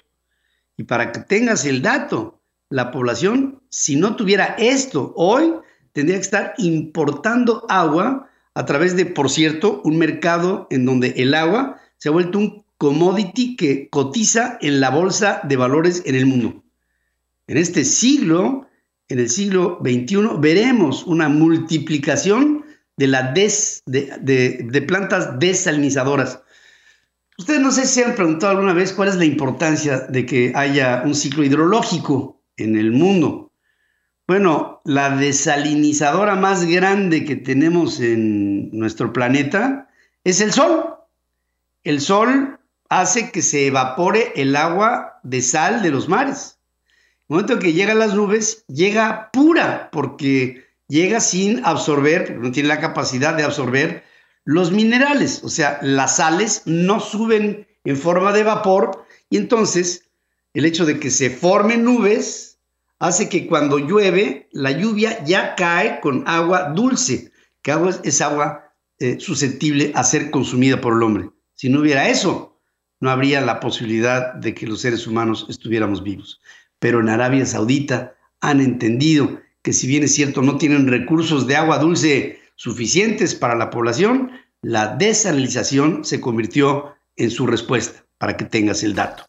Y 0.77 0.83
para 0.83 1.11
que 1.11 1.21
tengas 1.21 1.65
el 1.65 1.81
dato, 1.81 2.41
la 2.69 2.91
población, 2.91 3.61
si 3.69 3.95
no 3.95 4.15
tuviera 4.15 4.55
esto 4.57 5.13
hoy, 5.15 5.53
tendría 5.93 6.17
que 6.17 6.23
estar 6.23 6.53
importando 6.57 7.65
agua 7.69 8.29
a 8.53 8.65
través 8.65 8.95
de, 8.95 9.05
por 9.05 9.29
cierto, 9.29 9.81
un 9.83 9.97
mercado 9.97 10.67
en 10.69 10.85
donde 10.85 11.09
el 11.17 11.33
agua 11.33 11.79
se 11.97 12.09
ha 12.09 12.11
vuelto 12.11 12.37
un 12.37 12.65
commodity 12.77 13.55
que 13.55 13.89
cotiza 13.89 14.57
en 14.61 14.79
la 14.79 14.89
bolsa 14.89 15.41
de 15.43 15.57
valores 15.57 16.03
en 16.05 16.15
el 16.15 16.25
mundo. 16.25 16.63
En 17.47 17.57
este 17.57 17.83
siglo, 17.83 18.68
en 19.09 19.19
el 19.19 19.29
siglo 19.29 19.79
XXI, 19.83 20.37
veremos 20.39 21.03
una 21.03 21.29
multiplicación 21.29 22.65
de, 22.95 23.07
la 23.07 23.31
des, 23.31 23.81
de, 23.87 24.85
plantas 24.87 25.39
desalinizadoras. 25.39 26.41
Ustedes 27.37 27.61
no 27.61 27.71
sé 27.71 27.87
si 27.87 28.03
han 28.03 28.15
preguntado 28.15 28.51
alguna 28.51 28.73
vez 28.73 28.93
cuál 28.93 29.09
es 29.09 29.15
la 29.15 29.25
importancia 29.25 29.99
de 30.09 30.25
que 30.25 30.51
haya 30.55 31.01
un 31.05 31.15
ciclo 31.15 31.43
hidrológico 31.43 32.43
en 32.57 32.77
el 32.77 32.91
mundo. 32.91 33.51
Bueno, 34.27 34.81
la 34.85 35.15
desalinizadora 35.15 36.35
más 36.35 36.65
grande 36.65 37.25
que 37.25 37.35
tenemos 37.35 37.99
en 37.99 38.69
nuestro 38.77 39.11
planeta 39.11 39.89
es 40.23 40.39
el 40.39 40.51
Sol. 40.51 40.97
El 41.83 41.99
Sol 41.99 42.59
hace 42.89 43.31
que 43.31 43.41
se 43.41 43.67
evapore 43.67 44.33
el 44.35 44.55
agua 44.55 45.19
de 45.23 45.41
sal 45.41 45.81
de 45.81 45.89
los 45.89 46.09
mares. 46.09 46.58
Momento 47.29 47.53
en 47.53 47.59
que 47.59 47.73
llega 47.73 47.93
las 47.93 48.15
nubes, 48.15 48.65
llega 48.67 49.29
pura, 49.31 49.89
porque 49.91 50.65
llega 50.87 51.19
sin 51.19 51.63
absorber, 51.63 52.35
no 52.39 52.51
tiene 52.51 52.69
la 52.69 52.79
capacidad 52.79 53.35
de 53.35 53.43
absorber 53.43 54.03
los 54.45 54.71
minerales. 54.71 55.41
O 55.43 55.49
sea, 55.49 55.77
las 55.83 56.15
sales 56.15 56.63
no 56.65 56.99
suben 56.99 57.67
en 57.85 57.97
forma 57.97 58.33
de 58.33 58.43
vapor 58.43 59.05
y 59.29 59.37
entonces 59.37 60.09
el 60.55 60.65
hecho 60.65 60.87
de 60.87 60.99
que 60.99 61.11
se 61.11 61.29
formen 61.29 61.83
nubes 61.83 62.57
hace 62.97 63.29
que 63.29 63.45
cuando 63.45 63.77
llueve, 63.77 64.49
la 64.51 64.71
lluvia 64.71 65.23
ya 65.23 65.53
cae 65.53 65.99
con 65.99 66.27
agua 66.27 66.71
dulce, 66.75 67.31
que 67.61 67.71
agua 67.71 67.91
es, 68.03 68.21
agua 68.21 68.73
eh, 68.97 69.19
susceptible 69.19 69.91
a 69.93 70.03
ser 70.03 70.31
consumida 70.31 70.81
por 70.81 70.93
el 70.93 71.03
hombre. 71.03 71.29
Si 71.53 71.69
no 71.69 71.81
hubiera 71.81 72.09
eso, 72.09 72.59
no 72.99 73.11
habría 73.11 73.39
la 73.41 73.59
posibilidad 73.59 74.33
de 74.33 74.55
que 74.55 74.65
los 74.65 74.81
seres 74.81 75.05
humanos 75.05 75.45
estuviéramos 75.47 76.01
vivos. 76.01 76.41
Pero 76.79 76.99
en 77.01 77.09
Arabia 77.09 77.45
Saudita 77.45 78.15
han 78.41 78.61
entendido 78.61 79.39
que 79.61 79.73
si 79.73 79.87
bien 79.87 80.03
es 80.03 80.13
cierto 80.13 80.41
no 80.41 80.57
tienen 80.57 80.87
recursos 80.87 81.45
de 81.47 81.55
agua 81.55 81.79
dulce 81.79 82.39
suficientes 82.55 83.35
para 83.35 83.55
la 83.55 83.69
población, 83.69 84.31
la 84.61 84.95
desalinización 84.95 86.03
se 86.03 86.19
convirtió 86.19 86.95
en 87.15 87.31
su 87.31 87.47
respuesta, 87.47 88.05
para 88.17 88.35
que 88.37 88.45
tengas 88.45 88.83
el 88.83 88.95
dato. 88.95 89.25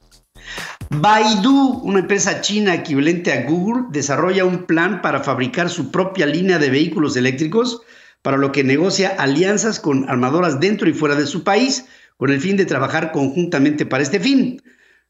Baidu, 0.91 1.81
una 1.85 2.01
empresa 2.01 2.41
china 2.41 2.75
equivalente 2.75 3.33
a 3.33 3.45
Google, 3.45 3.85
desarrolla 3.91 4.45
un 4.45 4.65
plan 4.65 5.03
para 5.03 5.23
fabricar 5.23 5.71
su 5.71 5.93
propia 5.93 6.27
línea 6.27 6.59
de 6.59 6.71
vehículos 6.71 7.17
eléctricos, 7.17 7.83
para 8.23 8.37
lo 8.37 8.53
que 8.53 8.65
negocia 8.65 9.15
alianzas 9.19 9.79
con 9.79 10.09
armadoras 10.09 10.61
dentro 10.61 10.89
y 10.89 10.93
fuera 10.93 11.15
de 11.15 11.27
su 11.27 11.45
país 11.45 11.87
con 12.17 12.31
el 12.31 12.41
fin 12.41 12.57
de 12.57 12.67
trabajar 12.67 13.13
conjuntamente 13.13 13.87
para 13.87 14.03
este 14.03 14.21
fin. 14.21 14.61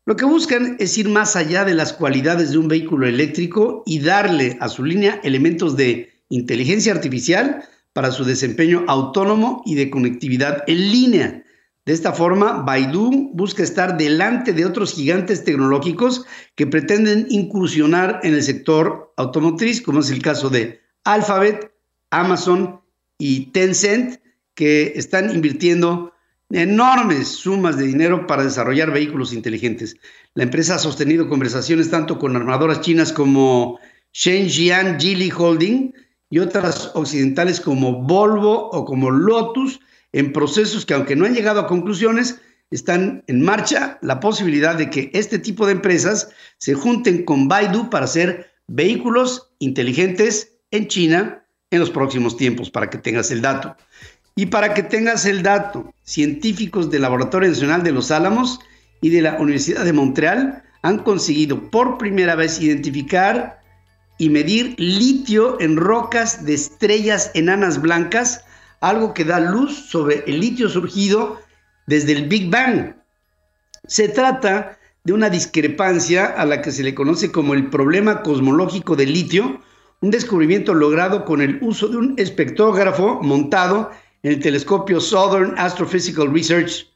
Lo 0.07 0.17
que 0.17 0.25
buscan 0.25 0.77
es 0.79 0.97
ir 0.97 1.09
más 1.09 1.37
allá 1.37 1.65
de 1.65 1.75
las 1.75 1.93
cualidades 1.93 2.53
de 2.53 2.59
un 2.59 2.69
vehículo 2.69 3.07
eléctrico 3.07 3.83
y 3.87 4.01
darle 4.01 4.57
a 4.61 4.69
su 4.69 4.83
línea 4.83 5.21
elementos 5.23 5.77
de 5.77 6.11
inteligencia 6.31 6.93
artificial 6.93 7.65
para 7.93 8.11
su 8.11 8.25
desempeño 8.25 8.85
autónomo 8.89 9.63
y 9.67 9.75
de 9.75 9.91
conectividad 9.91 10.65
en 10.67 10.91
línea. 10.91 11.45
De 11.85 11.93
esta 11.93 12.13
forma, 12.13 12.63
Baidu 12.63 13.31
busca 13.35 13.63
estar 13.63 13.97
delante 13.97 14.53
de 14.53 14.65
otros 14.65 14.95
gigantes 14.95 15.45
tecnológicos 15.45 16.25
que 16.55 16.67
pretenden 16.67 17.27
incursionar 17.31 18.21
en 18.23 18.35
el 18.35 18.43
sector 18.43 19.13
automotriz, 19.17 19.83
como 19.83 20.01
es 20.01 20.11
el 20.11 20.23
caso 20.23 20.51
de 20.51 20.81
Alphabet, 21.05 21.73
Amazon 22.11 22.81
y 23.19 23.47
Tencent, 23.53 24.21
que 24.55 24.93
están 24.95 25.35
invirtiendo 25.35 26.13
enormes 26.51 27.29
sumas 27.29 27.77
de 27.77 27.87
dinero 27.87 28.27
para 28.27 28.45
desarrollar 28.45 28.93
vehículos 28.93 29.33
inteligentes. 29.33 29.97
La 30.35 30.45
empresa 30.45 30.75
ha 30.75 30.79
sostenido 30.79 31.29
conversaciones 31.29 31.91
tanto 31.91 32.19
con 32.19 32.37
armadoras 32.37 32.81
chinas 32.81 33.13
como 33.13 33.79
Shenzhen 34.13 34.99
Geely 34.99 35.31
Holding 35.37 35.95
y 36.29 36.39
otras 36.39 36.91
occidentales 36.95 37.61
como 37.61 38.03
Volvo 38.03 38.71
o 38.71 38.85
como 38.85 39.11
Lotus 39.11 39.81
en 40.13 40.33
procesos 40.33 40.85
que 40.85 40.95
aunque 40.95 41.17
no 41.17 41.25
han 41.25 41.35
llegado 41.35 41.61
a 41.61 41.67
conclusiones, 41.67 42.41
están 42.71 43.25
en 43.27 43.43
marcha 43.43 43.99
la 44.03 44.21
posibilidad 44.21 44.77
de 44.77 44.91
que 44.91 45.11
este 45.15 45.39
tipo 45.39 45.67
de 45.67 45.73
empresas 45.73 46.31
se 46.59 46.75
junten 46.75 47.25
con 47.25 47.49
Baidu 47.49 47.91
para 47.91 48.05
hacer 48.05 48.51
vehículos 48.67 49.53
inteligentes 49.59 50.59
en 50.71 50.87
China 50.87 51.45
en 51.71 51.81
los 51.81 51.91
próximos 51.91 52.37
tiempos, 52.37 52.71
para 52.71 52.91
que 52.91 52.99
tengas 52.99 53.31
el 53.31 53.43
dato. 53.43 53.77
Y 54.37 54.47
para 54.47 54.75
que 54.75 54.83
tengas 54.83 55.27
el 55.27 55.43
dato, 55.43 55.93
científicos 56.05 56.91
del 56.91 57.03
Laboratorio 57.03 57.49
Nacional 57.49 57.83
de 57.83 57.93
los 57.93 58.11
Álamos 58.11 58.61
y 59.01 59.11
de 59.11 59.23
la 59.23 59.39
Universidad 59.39 59.85
de 59.85 59.93
Montreal 59.93 60.63
han 60.83 60.99
conseguido 60.99 61.71
por 61.71 61.99
primera 61.99 62.35
vez 62.35 62.61
identificar 62.61 63.61
y 64.19 64.29
medir 64.29 64.75
litio 64.79 65.61
en 65.61 65.77
rocas 65.77 66.45
de 66.45 66.55
estrellas 66.55 67.31
enanas 67.35 67.81
blancas, 67.81 68.45
algo 68.81 69.15
que 69.15 69.25
da 69.25 69.41
luz 69.41 69.89
sobre 69.89 70.25
el 70.27 70.41
litio 70.41 70.69
surgido 70.69 71.41
desde 71.87 72.13
el 72.13 72.29
Big 72.29 72.51
Bang. 72.51 72.95
Se 73.87 74.09
trata 74.09 74.79
de 75.05 75.13
una 75.13 75.31
discrepancia 75.31 76.27
a 76.27 76.45
la 76.45 76.61
que 76.61 76.71
se 76.71 76.83
le 76.83 76.95
conoce 76.95 77.33
como 77.33 77.55
el 77.55 77.71
problema 77.71 78.23
cosmológico 78.23 78.95
del 78.95 79.13
litio, 79.13 79.61
un 80.03 80.11
descubrimiento 80.11 80.75
logrado 80.75 81.25
con 81.25 81.41
el 81.41 81.59
uso 81.63 81.89
de 81.89 81.97
un 81.97 82.15
espectrógrafo 82.19 83.21
montado 83.23 83.91
el 84.23 84.41
telescopio 84.41 85.01
Southern 85.01 85.55
Astrophysical 85.59 86.33
Research. 86.33 86.87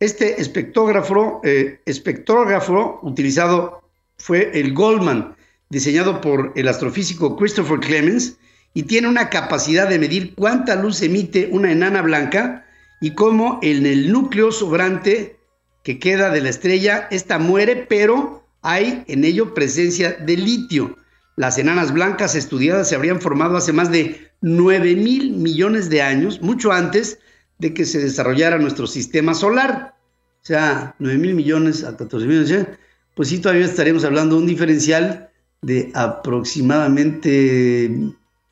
Este 0.00 0.40
espectrógrafo, 0.40 1.40
eh, 1.44 1.80
espectrógrafo 1.86 2.98
utilizado 3.02 3.82
fue 4.18 4.50
el 4.58 4.74
Goldman, 4.74 5.36
diseñado 5.70 6.20
por 6.20 6.52
el 6.56 6.68
astrofísico 6.68 7.36
Christopher 7.36 7.80
Clemens, 7.80 8.36
y 8.74 8.82
tiene 8.82 9.08
una 9.08 9.30
capacidad 9.30 9.88
de 9.88 9.98
medir 9.98 10.34
cuánta 10.34 10.76
luz 10.76 11.00
emite 11.00 11.48
una 11.50 11.72
enana 11.72 12.02
blanca 12.02 12.66
y 13.00 13.14
cómo 13.14 13.58
en 13.62 13.86
el 13.86 14.12
núcleo 14.12 14.52
sobrante 14.52 15.38
que 15.82 15.98
queda 15.98 16.30
de 16.30 16.42
la 16.42 16.50
estrella, 16.50 17.08
esta 17.10 17.38
muere, 17.38 17.86
pero 17.88 18.44
hay 18.62 19.04
en 19.06 19.24
ello 19.24 19.54
presencia 19.54 20.12
de 20.12 20.36
litio. 20.36 20.96
Las 21.36 21.58
enanas 21.58 21.92
blancas 21.92 22.34
estudiadas 22.34 22.88
se 22.88 22.96
habrían 22.96 23.20
formado 23.20 23.56
hace 23.58 23.72
más 23.72 23.92
de 23.92 24.30
9 24.40 24.96
mil 24.96 25.32
millones 25.32 25.90
de 25.90 26.00
años, 26.00 26.40
mucho 26.40 26.72
antes 26.72 27.18
de 27.58 27.74
que 27.74 27.84
se 27.84 27.98
desarrollara 27.98 28.58
nuestro 28.58 28.86
sistema 28.86 29.34
solar. 29.34 29.94
O 30.42 30.46
sea, 30.46 30.94
9 30.98 31.18
mil 31.18 31.34
millones 31.34 31.84
a 31.84 31.94
14 31.96 32.26
mil 32.26 32.40
millones, 32.40 32.68
pues 33.14 33.28
sí, 33.28 33.38
todavía 33.38 33.66
estaremos 33.66 34.04
hablando 34.04 34.36
de 34.36 34.42
un 34.42 34.48
diferencial 34.48 35.30
de 35.60 35.90
aproximadamente 35.94 37.90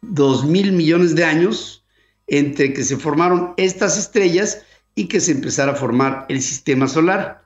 2 0.03 0.45
mil 0.45 0.73
millones 0.73 1.15
de 1.15 1.25
años 1.25 1.85
entre 2.27 2.73
que 2.73 2.85
se 2.85 2.97
formaron 2.97 3.55
estas 3.57 3.99
estrellas 3.99 4.63
y 4.95 5.07
que 5.09 5.21
se 5.21 5.33
empezara 5.33 5.73
a 5.73 5.77
formar 5.77 6.27
el 6.29 6.43
sistema 6.43 6.87
solar. 6.89 7.45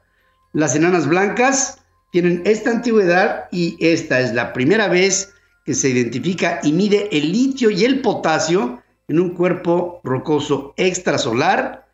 Las 0.52 0.75
enanas 0.75 1.09
blancas 1.09 1.78
tienen 2.10 2.42
esta 2.44 2.70
antigüedad 2.70 3.48
y 3.50 3.76
esta 3.80 4.20
es 4.20 4.32
la 4.32 4.52
primera 4.52 4.88
vez 4.88 5.34
que 5.64 5.74
se 5.74 5.90
identifica 5.90 6.60
y 6.62 6.72
mide 6.72 7.08
el 7.12 7.30
litio 7.30 7.70
y 7.70 7.84
el 7.84 8.00
potasio 8.00 8.82
en 9.08 9.20
un 9.20 9.34
cuerpo 9.34 10.00
rocoso 10.04 10.74
extrasolar 10.76 11.86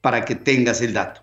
para 0.00 0.24
que 0.24 0.34
tengas 0.34 0.80
el 0.80 0.94
dato. 0.94 1.22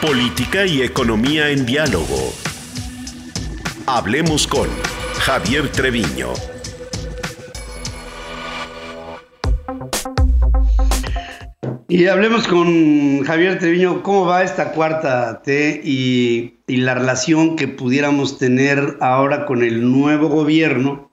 Política 0.00 0.66
y 0.66 0.82
economía 0.82 1.50
en 1.50 1.64
diálogo. 1.64 2.32
Hablemos 3.86 4.46
con 4.46 4.68
Javier 5.20 5.70
Treviño. 5.70 6.51
Y 11.94 12.06
hablemos 12.06 12.48
con 12.48 13.22
Javier 13.22 13.58
Treviño, 13.58 14.02
¿cómo 14.02 14.24
va 14.24 14.42
esta 14.42 14.72
cuarta 14.72 15.42
T 15.42 15.82
y, 15.84 16.54
la 16.66 16.94
relación 16.94 17.54
que 17.54 17.68
pudiéramos 17.68 18.38
tener 18.38 18.96
ahora 19.02 19.44
con 19.44 19.62
el 19.62 19.92
nuevo 19.92 20.30
gobierno 20.30 21.10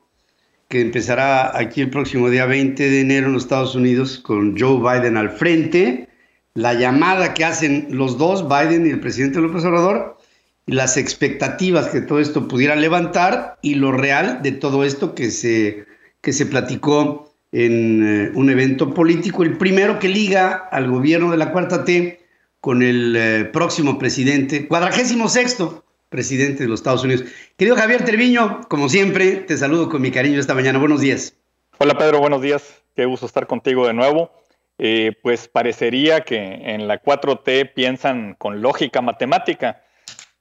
que 0.69 0.79
empezará 0.79 1.57
aquí 1.57 1.81
el 1.81 1.89
próximo 1.89 2.29
día 2.29 2.45
20 2.45 2.89
de 2.89 3.01
enero 3.01 3.27
en 3.27 3.33
los 3.33 3.43
Estados 3.43 3.75
Unidos 3.75 4.19
con 4.19 4.57
Joe 4.57 4.79
Biden 4.79 5.17
al 5.17 5.31
frente, 5.31 6.07
la 6.53 6.73
llamada 6.75 7.33
que 7.33 7.43
hacen 7.43 7.89
los 7.89 8.17
dos, 8.17 8.47
Biden 8.47 8.87
y 8.87 8.91
el 8.91 9.01
presidente 9.01 9.41
López 9.41 9.65
Obrador, 9.65 10.17
y 10.65 10.71
las 10.71 10.95
expectativas 10.95 11.89
que 11.89 11.99
todo 11.99 12.21
esto 12.21 12.47
pudiera 12.47 12.77
levantar 12.77 13.59
y 13.61 13.75
lo 13.75 13.91
real 13.91 14.41
de 14.43 14.53
todo 14.53 14.85
esto 14.85 15.13
que 15.13 15.29
se, 15.29 15.87
que 16.21 16.31
se 16.31 16.45
platicó 16.45 17.28
en 17.51 18.03
eh, 18.03 18.31
un 18.35 18.49
evento 18.49 18.93
político, 18.93 19.43
el 19.43 19.57
primero 19.57 19.99
que 19.99 20.07
liga 20.07 20.67
al 20.71 20.89
gobierno 20.89 21.31
de 21.31 21.37
la 21.37 21.51
Cuarta 21.51 21.83
T 21.83 22.19
con 22.61 22.83
el 22.83 23.15
eh, 23.15 23.45
próximo 23.45 23.97
presidente, 23.97 24.67
cuadragésimo 24.67 25.29
sexto 25.29 25.85
presidente 26.09 26.63
de 26.63 26.69
los 26.69 26.79
Estados 26.79 27.03
Unidos. 27.03 27.25
Querido 27.55 27.75
Javier 27.75 28.03
Treviño, 28.03 28.61
como 28.67 28.89
siempre, 28.89 29.37
te 29.37 29.57
saludo 29.57 29.89
con 29.89 30.01
mi 30.01 30.11
cariño 30.11 30.39
esta 30.39 30.55
mañana. 30.55 30.79
Buenos 30.79 31.01
días. 31.01 31.35
Hola 31.77 31.97
Pedro, 31.97 32.19
buenos 32.19 32.41
días. 32.41 32.81
Qué 32.95 33.05
gusto 33.05 33.25
estar 33.25 33.47
contigo 33.47 33.87
de 33.87 33.93
nuevo. 33.93 34.31
Eh, 34.79 35.13
pues 35.21 35.47
parecería 35.47 36.21
que 36.21 36.37
en 36.37 36.87
la 36.87 37.01
4T 37.01 37.73
piensan 37.73 38.35
con 38.35 38.61
lógica 38.61 39.01
matemática, 39.01 39.81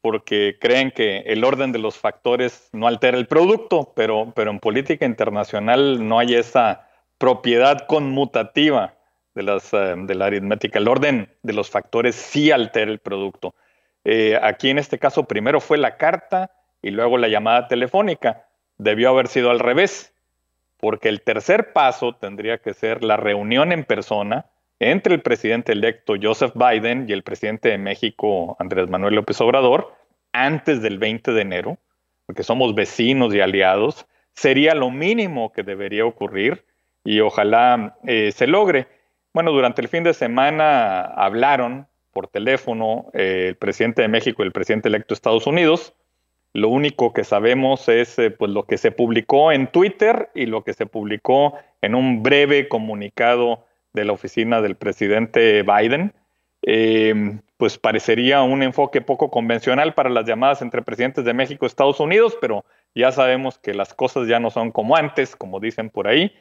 porque 0.01 0.57
creen 0.61 0.91
que 0.91 1.19
el 1.27 1.45
orden 1.45 1.73
de 1.73 1.79
los 1.79 1.99
factores 1.99 2.69
no 2.73 2.87
altera 2.87 3.19
el 3.19 3.27
producto, 3.27 3.93
pero, 3.95 4.33
pero 4.35 4.51
en 4.51 4.61
política 4.61 5.07
internacional 5.07 6.07
no 6.09 6.19
hay 6.19 6.35
esa 6.35 6.88
propiedad 7.19 7.87
conmutativa 7.87 8.95
de, 9.35 9.43
las, 9.43 9.73
eh, 9.75 9.95
de 9.97 10.15
la 10.15 10.27
aritmética. 10.27 10.79
El 10.79 10.89
orden 10.89 11.33
de 11.43 11.53
los 11.53 11.71
factores 11.71 12.15
sí 12.15 12.51
altera 12.51 12.91
el 12.91 12.99
producto. 13.01 13.55
Eh, 14.05 14.39
aquí 14.41 14.71
en 14.71 14.79
este 14.79 14.99
caso 14.99 15.25
primero 15.25 15.61
fue 15.61 15.79
la 15.79 15.97
carta 15.97 16.51
y 16.81 16.91
luego 16.91 17.19
la 17.19 17.29
llamada 17.29 17.69
telefónica. 17.69 18.47
Debió 18.79 19.11
haber 19.11 19.27
sido 19.29 19.51
al 19.51 19.59
revés, 19.59 20.15
porque 20.79 21.09
el 21.09 21.23
tercer 21.23 21.73
paso 21.73 22.15
tendría 22.15 22.59
que 22.59 22.73
ser 22.73 23.03
la 23.03 23.17
reunión 23.17 23.73
en 23.73 23.85
persona 23.85 24.47
entre 24.81 25.15
el 25.15 25.23
presidente 25.23 25.73
electo 25.73 26.15
Joseph 26.21 26.53
Biden 26.55 27.07
y 27.09 27.13
el 27.13 27.25
presidente 27.25 27.69
de 27.69 27.79
México 27.79 28.57
Andrés 28.61 28.89
Manuel 28.89 29.17
López 29.17 29.41
Obrador 29.41 29.93
antes 30.33 30.81
del 30.83 30.99
20 30.99 31.33
de 31.33 31.41
enero, 31.41 31.79
porque 32.27 32.45
somos 32.45 32.75
vecinos 32.75 33.35
y 33.35 33.41
aliados, 33.41 34.07
sería 34.35 34.75
lo 34.75 34.91
mínimo 34.91 35.53
que 35.53 35.65
debería 35.65 36.07
ocurrir 36.07 36.65
y 37.09 37.21
ojalá 37.21 37.97
eh, 38.07 38.33
se 38.33 38.47
logre. 38.47 38.87
Bueno, 39.33 39.51
durante 39.51 39.81
el 39.81 39.89
fin 39.89 40.05
de 40.05 40.13
semana 40.13 41.01
hablaron 41.01 41.87
por 42.13 42.29
teléfono 42.29 43.07
eh, 43.15 43.47
el 43.49 43.57
presidente 43.57 44.03
de 44.03 44.09
México 44.09 44.43
y 44.43 44.47
el 44.47 44.53
presidente 44.53 44.89
electo 44.89 45.15
de 45.15 45.17
Estados 45.17 45.47
Unidos. 45.47 45.95
Lo 46.53 46.69
único 46.69 47.15
que 47.15 47.25
sabemos 47.25 47.89
es 47.89 48.19
eh, 48.19 48.31
pues, 48.31 48.51
lo 48.51 48.65
que 48.65 48.77
se 48.77 48.91
publicó 48.91 49.53
en 49.53 49.69
Twitter 49.69 50.29
y 50.35 50.45
lo 50.45 50.65
que 50.65 50.75
se 50.75 50.85
publicó 50.85 51.55
en 51.81 51.95
un 51.95 52.23
breve 52.23 52.69
comunicado 52.69 53.65
de 53.95 54.05
la 54.05 54.13
oficina 54.13 54.61
del 54.61 54.77
presidente 54.77 55.63
Biden. 55.63 56.13
pues 57.57 57.79
parecería 57.79 58.43
un 58.43 58.63
enfoque 58.63 59.01
poco 59.01 59.31
convencional 59.31 59.95
para 59.95 60.11
las 60.11 60.27
llamadas 60.27 60.61
entre 60.61 60.83
presidentes 60.83 61.25
de 61.25 61.33
México 61.33 61.65
y 61.65 61.69
Estados 61.69 62.01
Unidos, 62.01 62.37
pero 62.39 62.67
ya 62.95 63.13
sabemos 63.13 63.57
que 63.57 63.73
las 63.73 63.95
cosas 63.95 64.29
ya 64.29 64.41
no 64.41 64.51
son 64.51 64.73
como 64.73 64.95
antes, 64.95 65.35
como 65.37 65.59
dicen 65.59 65.89
por 65.89 66.07
ahí 66.07 66.35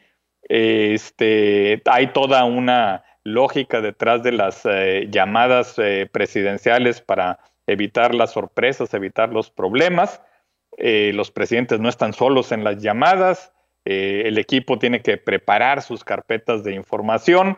este, 0.43 1.81
hay 1.85 2.07
toda 2.07 2.45
una 2.45 3.03
lógica 3.27 3.81
detrás 3.81 4.23
de 4.23 4.31
las 4.31 4.65
eh, 4.65 5.07
llamadas 5.11 5.75
eh, 5.77 6.07
presidenciales 6.09 7.01
para 7.01 7.39
evitar 7.67 8.15
las 8.15 8.31
sorpresas, 8.31 8.93
evitar 8.93 9.33
los 9.33 9.51
problemas. 9.51 10.21
Eh, 10.77 11.11
los 11.13 11.31
presidentes 11.31 11.81
no 11.81 11.89
están 11.89 12.13
solos 12.13 12.53
en 12.53 12.63
las 12.63 12.81
llamadas, 12.81 13.51
el 13.89 14.37
equipo 14.37 14.79
tiene 14.79 15.01
que 15.01 15.15
preparar 15.15 15.81
sus 15.81 16.03
carpetas 16.03 16.61
de 16.65 16.73
información. 16.73 17.57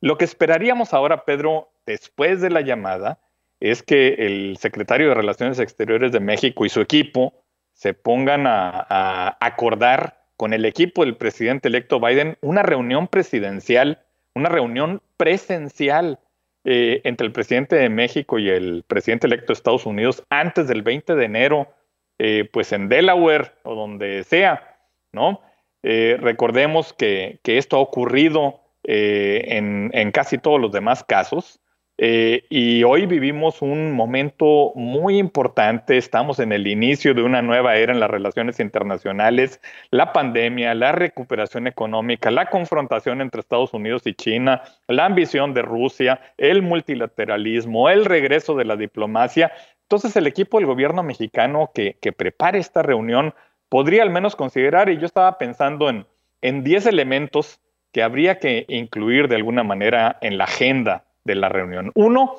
Lo 0.00 0.16
que 0.16 0.24
esperaríamos 0.24 0.94
ahora, 0.94 1.24
Pedro, 1.24 1.72
después 1.86 2.40
de 2.40 2.50
la 2.50 2.60
llamada, 2.60 3.18
es 3.58 3.82
que 3.82 4.14
el 4.14 4.58
secretario 4.58 5.08
de 5.08 5.14
Relaciones 5.14 5.58
Exteriores 5.58 6.12
de 6.12 6.20
México 6.20 6.64
y 6.64 6.68
su 6.68 6.80
equipo 6.80 7.34
se 7.72 7.94
pongan 7.94 8.46
a 8.46 9.36
acordar 9.40 10.25
con 10.36 10.52
el 10.52 10.64
equipo 10.64 11.04
del 11.04 11.16
presidente 11.16 11.68
electo 11.68 12.00
Biden 12.00 12.36
una 12.40 12.62
reunión 12.62 13.08
presidencial, 13.08 14.02
una 14.34 14.48
reunión 14.48 15.02
presencial 15.16 16.20
eh, 16.64 17.00
entre 17.04 17.26
el 17.26 17.32
presidente 17.32 17.76
de 17.76 17.88
México 17.88 18.38
y 18.38 18.48
el 18.48 18.84
presidente 18.86 19.26
electo 19.26 19.48
de 19.48 19.52
Estados 19.54 19.86
Unidos 19.86 20.24
antes 20.30 20.68
del 20.68 20.82
20 20.82 21.14
de 21.14 21.24
enero, 21.24 21.72
eh, 22.18 22.48
pues 22.52 22.72
en 22.72 22.88
Delaware 22.88 23.52
o 23.62 23.74
donde 23.74 24.24
sea, 24.24 24.78
¿no? 25.12 25.40
Eh, 25.82 26.18
recordemos 26.20 26.92
que, 26.92 27.38
esto 27.44 27.76
ha 27.76 27.80
ocurrido 27.80 28.60
en, 28.82 29.90
en, 29.94 30.10
casi 30.10 30.38
todos 30.38 30.60
los 30.60 30.72
demás 30.72 31.04
casos. 31.04 31.60
Eh, 31.98 32.44
y 32.50 32.84
hoy 32.84 33.06
vivimos 33.06 33.62
un 33.62 33.92
momento 33.92 34.72
muy 34.74 35.16
importante, 35.16 35.96
estamos 35.96 36.38
en 36.40 36.52
el 36.52 36.66
inicio 36.66 37.14
de 37.14 37.22
una 37.22 37.40
nueva 37.40 37.76
era 37.76 37.90
en 37.90 38.00
las 38.00 38.10
relaciones 38.10 38.60
internacionales, 38.60 39.62
la 39.90 40.12
pandemia, 40.12 40.74
la 40.74 40.92
recuperación 40.92 41.66
económica, 41.66 42.30
la 42.30 42.50
confrontación 42.50 43.22
entre 43.22 43.40
Estados 43.40 43.72
Unidos 43.72 44.02
y 44.04 44.12
China, 44.12 44.62
la 44.88 45.06
ambición 45.06 45.54
de 45.54 45.62
Rusia, 45.62 46.20
el 46.36 46.60
multilateralismo, 46.60 47.88
el 47.88 48.04
regreso 48.04 48.56
de 48.56 48.66
la 48.66 48.76
diplomacia. 48.76 49.52
Entonces 49.82 50.14
el 50.16 50.26
equipo 50.26 50.58
del 50.58 50.66
gobierno 50.66 51.02
mexicano 51.02 51.70
que, 51.74 51.96
prepare 52.12 52.58
esta 52.58 52.82
reunión 52.82 53.32
podría 53.70 54.02
al 54.02 54.10
menos 54.10 54.36
considerar, 54.36 54.90
y 54.90 54.98
yo 54.98 55.06
estaba 55.06 55.38
pensando 55.38 55.88
en, 55.88 56.06
en 56.42 56.62
10 56.62 56.86
elementos 56.86 57.58
que 57.90 58.02
habría 58.02 58.38
que 58.38 58.66
incluir 58.68 59.28
de 59.28 59.36
alguna 59.36 59.64
manera 59.64 60.18
en 60.20 60.36
la 60.36 60.44
agenda 60.44 61.05
de 61.26 61.34
la 61.34 61.48
reunión. 61.48 61.92
Uno 61.94 62.34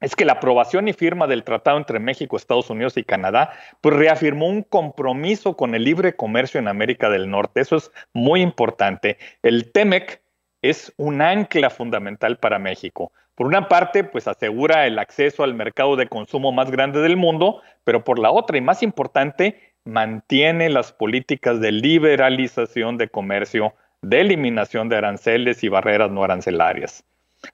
es 0.00 0.16
que 0.16 0.24
la 0.24 0.34
aprobación 0.34 0.88
y 0.88 0.92
firma 0.92 1.26
del 1.26 1.44
tratado 1.44 1.78
entre 1.78 1.98
México, 1.98 2.36
Estados 2.36 2.68
Unidos 2.68 2.96
y 2.96 3.04
Canadá, 3.04 3.52
pues 3.80 3.94
reafirmó 3.96 4.48
un 4.48 4.62
compromiso 4.62 5.56
con 5.56 5.74
el 5.74 5.84
libre 5.84 6.14
comercio 6.14 6.60
en 6.60 6.68
América 6.68 7.08
del 7.08 7.30
Norte. 7.30 7.60
Eso 7.60 7.76
es 7.76 7.90
muy 8.12 8.42
importante. 8.42 9.18
El 9.42 9.72
TEMEC 9.72 10.20
es 10.62 10.92
un 10.96 11.22
ancla 11.22 11.70
fundamental 11.70 12.38
para 12.38 12.58
México. 12.58 13.12
Por 13.34 13.46
una 13.46 13.68
parte, 13.68 14.04
pues 14.04 14.28
asegura 14.28 14.86
el 14.86 14.98
acceso 14.98 15.42
al 15.42 15.54
mercado 15.54 15.96
de 15.96 16.06
consumo 16.06 16.52
más 16.52 16.70
grande 16.70 17.00
del 17.00 17.16
mundo, 17.16 17.62
pero 17.82 18.04
por 18.04 18.18
la 18.18 18.30
otra 18.30 18.58
y 18.58 18.60
más 18.60 18.82
importante, 18.82 19.74
mantiene 19.84 20.70
las 20.70 20.92
políticas 20.92 21.60
de 21.60 21.72
liberalización 21.72 22.96
de 22.96 23.08
comercio, 23.08 23.74
de 24.02 24.20
eliminación 24.20 24.88
de 24.88 24.96
aranceles 24.96 25.64
y 25.64 25.68
barreras 25.68 26.10
no 26.10 26.24
arancelarias. 26.24 27.04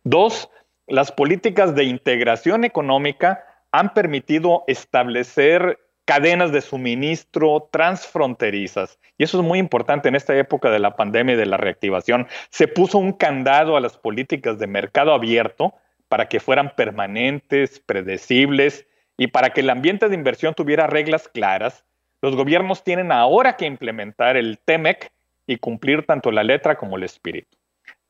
Dos, 0.04 0.50
las 0.90 1.12
políticas 1.12 1.74
de 1.74 1.84
integración 1.84 2.64
económica 2.64 3.44
han 3.70 3.94
permitido 3.94 4.64
establecer 4.66 5.78
cadenas 6.04 6.50
de 6.50 6.60
suministro 6.60 7.68
transfronterizas. 7.70 8.98
Y 9.16 9.22
eso 9.22 9.40
es 9.40 9.46
muy 9.46 9.60
importante 9.60 10.08
en 10.08 10.16
esta 10.16 10.36
época 10.36 10.70
de 10.70 10.80
la 10.80 10.96
pandemia 10.96 11.34
y 11.34 11.38
de 11.38 11.46
la 11.46 11.56
reactivación. 11.56 12.26
Se 12.50 12.66
puso 12.66 12.98
un 12.98 13.12
candado 13.12 13.76
a 13.76 13.80
las 13.80 13.96
políticas 13.96 14.58
de 14.58 14.66
mercado 14.66 15.14
abierto 15.14 15.72
para 16.08 16.28
que 16.28 16.40
fueran 16.40 16.74
permanentes, 16.74 17.78
predecibles 17.78 18.88
y 19.16 19.28
para 19.28 19.50
que 19.50 19.60
el 19.60 19.70
ambiente 19.70 20.08
de 20.08 20.16
inversión 20.16 20.54
tuviera 20.54 20.88
reglas 20.88 21.28
claras. 21.28 21.84
Los 22.20 22.34
gobiernos 22.34 22.82
tienen 22.82 23.12
ahora 23.12 23.56
que 23.56 23.66
implementar 23.66 24.36
el 24.36 24.58
TEMEC 24.58 25.12
y 25.46 25.58
cumplir 25.58 26.04
tanto 26.04 26.32
la 26.32 26.42
letra 26.42 26.76
como 26.76 26.96
el 26.96 27.04
espíritu. 27.04 27.59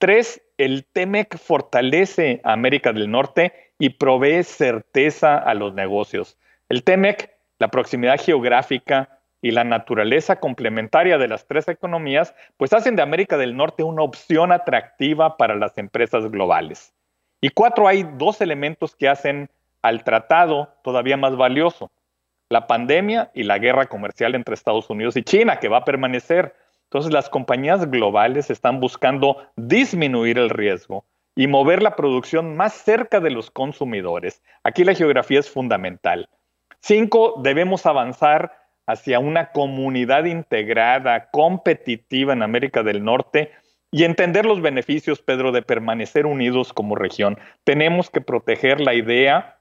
Tres, 0.00 0.40
el 0.56 0.86
TEMEC 0.86 1.36
fortalece 1.36 2.40
a 2.42 2.54
América 2.54 2.94
del 2.94 3.10
Norte 3.10 3.52
y 3.78 3.90
provee 3.90 4.44
certeza 4.44 5.36
a 5.36 5.52
los 5.52 5.74
negocios. 5.74 6.38
El 6.70 6.84
TEMEC, 6.84 7.30
la 7.58 7.68
proximidad 7.68 8.18
geográfica 8.18 9.20
y 9.42 9.50
la 9.50 9.62
naturaleza 9.62 10.36
complementaria 10.36 11.18
de 11.18 11.28
las 11.28 11.46
tres 11.46 11.68
economías, 11.68 12.34
pues 12.56 12.72
hacen 12.72 12.96
de 12.96 13.02
América 13.02 13.36
del 13.36 13.54
Norte 13.54 13.82
una 13.82 14.02
opción 14.02 14.52
atractiva 14.52 15.36
para 15.36 15.54
las 15.54 15.76
empresas 15.76 16.30
globales. 16.30 16.94
Y 17.42 17.50
cuatro, 17.50 17.86
hay 17.86 18.08
dos 18.16 18.40
elementos 18.40 18.96
que 18.96 19.06
hacen 19.06 19.50
al 19.82 20.02
tratado 20.02 20.72
todavía 20.82 21.18
más 21.18 21.36
valioso. 21.36 21.90
La 22.48 22.66
pandemia 22.66 23.30
y 23.34 23.42
la 23.42 23.58
guerra 23.58 23.84
comercial 23.84 24.34
entre 24.34 24.54
Estados 24.54 24.88
Unidos 24.88 25.18
y 25.18 25.24
China, 25.24 25.56
que 25.56 25.68
va 25.68 25.78
a 25.78 25.84
permanecer. 25.84 26.54
Entonces 26.90 27.12
las 27.12 27.28
compañías 27.28 27.88
globales 27.88 28.50
están 28.50 28.80
buscando 28.80 29.36
disminuir 29.54 30.38
el 30.38 30.50
riesgo 30.50 31.04
y 31.36 31.46
mover 31.46 31.84
la 31.84 31.94
producción 31.94 32.56
más 32.56 32.72
cerca 32.72 33.20
de 33.20 33.30
los 33.30 33.48
consumidores. 33.52 34.42
Aquí 34.64 34.82
la 34.82 34.96
geografía 34.96 35.38
es 35.38 35.48
fundamental. 35.48 36.28
Cinco, 36.80 37.40
debemos 37.44 37.86
avanzar 37.86 38.58
hacia 38.88 39.20
una 39.20 39.52
comunidad 39.52 40.24
integrada, 40.24 41.30
competitiva 41.30 42.32
en 42.32 42.42
América 42.42 42.82
del 42.82 43.04
Norte 43.04 43.52
y 43.92 44.02
entender 44.02 44.44
los 44.44 44.60
beneficios, 44.60 45.22
Pedro, 45.22 45.52
de 45.52 45.62
permanecer 45.62 46.26
unidos 46.26 46.72
como 46.72 46.96
región. 46.96 47.38
Tenemos 47.62 48.10
que 48.10 48.20
proteger 48.20 48.80
la 48.80 48.94
idea 48.94 49.58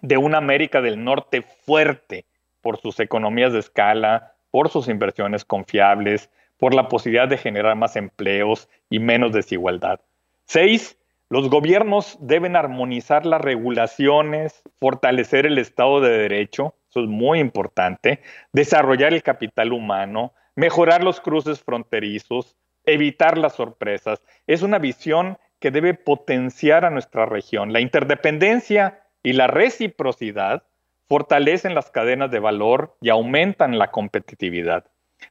de 0.00 0.16
una 0.16 0.38
América 0.38 0.80
del 0.80 1.02
Norte 1.02 1.42
fuerte 1.42 2.24
por 2.60 2.80
sus 2.80 3.00
economías 3.00 3.52
de 3.52 3.58
escala, 3.58 4.34
por 4.52 4.68
sus 4.68 4.86
inversiones 4.88 5.44
confiables, 5.44 6.30
por 6.58 6.74
la 6.74 6.88
posibilidad 6.88 7.28
de 7.28 7.38
generar 7.38 7.76
más 7.76 7.96
empleos 7.96 8.68
y 8.90 8.98
menos 8.98 9.32
desigualdad. 9.32 10.00
Seis, 10.44 10.98
los 11.30 11.50
gobiernos 11.50 12.16
deben 12.20 12.56
armonizar 12.56 13.26
las 13.26 13.40
regulaciones, 13.40 14.62
fortalecer 14.80 15.46
el 15.46 15.58
Estado 15.58 16.00
de 16.00 16.16
Derecho, 16.16 16.74
eso 16.88 17.02
es 17.02 17.08
muy 17.08 17.38
importante, 17.38 18.20
desarrollar 18.52 19.12
el 19.12 19.22
capital 19.22 19.72
humano, 19.72 20.32
mejorar 20.56 21.04
los 21.04 21.20
cruces 21.20 21.62
fronterizos, 21.62 22.56
evitar 22.84 23.36
las 23.36 23.54
sorpresas. 23.54 24.22
Es 24.46 24.62
una 24.62 24.78
visión 24.78 25.38
que 25.60 25.70
debe 25.70 25.94
potenciar 25.94 26.84
a 26.84 26.90
nuestra 26.90 27.26
región. 27.26 27.72
La 27.72 27.80
interdependencia 27.80 29.02
y 29.22 29.34
la 29.34 29.48
reciprocidad 29.48 30.64
fortalecen 31.08 31.74
las 31.74 31.90
cadenas 31.90 32.30
de 32.30 32.38
valor 32.38 32.96
y 33.00 33.10
aumentan 33.10 33.78
la 33.78 33.90
competitividad. 33.90 34.86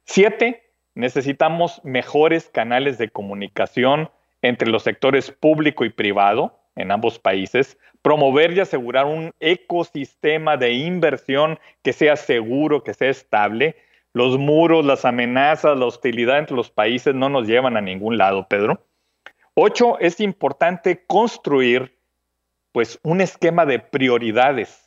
Siete, 0.05 0.66
necesitamos 0.97 1.79
mejores 1.83 2.49
canales 2.49 2.97
de 2.97 3.09
comunicación 3.09 4.09
entre 4.41 4.69
los 4.69 4.81
sectores 4.81 5.31
público 5.31 5.85
y 5.85 5.89
privado 5.89 6.59
en 6.75 6.91
ambos 6.91 7.19
países, 7.19 7.77
promover 8.01 8.53
y 8.53 8.59
asegurar 8.59 9.05
un 9.05 9.31
ecosistema 9.39 10.57
de 10.57 10.73
inversión 10.73 11.59
que 11.83 11.93
sea 11.93 12.15
seguro, 12.15 12.83
que 12.83 12.95
sea 12.95 13.09
estable. 13.09 13.75
Los 14.13 14.39
muros, 14.39 14.85
las 14.85 15.05
amenazas, 15.05 15.77
la 15.77 15.85
hostilidad 15.85 16.39
entre 16.39 16.55
los 16.55 16.71
países 16.71 17.13
no 17.13 17.29
nos 17.29 17.47
llevan 17.47 17.77
a 17.77 17.81
ningún 17.81 18.17
lado, 18.17 18.47
Pedro. 18.47 18.83
Ocho, 19.53 19.99
es 19.99 20.19
importante 20.19 21.05
construir 21.05 21.95
pues 22.71 22.99
un 23.03 23.21
esquema 23.21 23.65
de 23.65 23.79
prioridades 23.79 24.86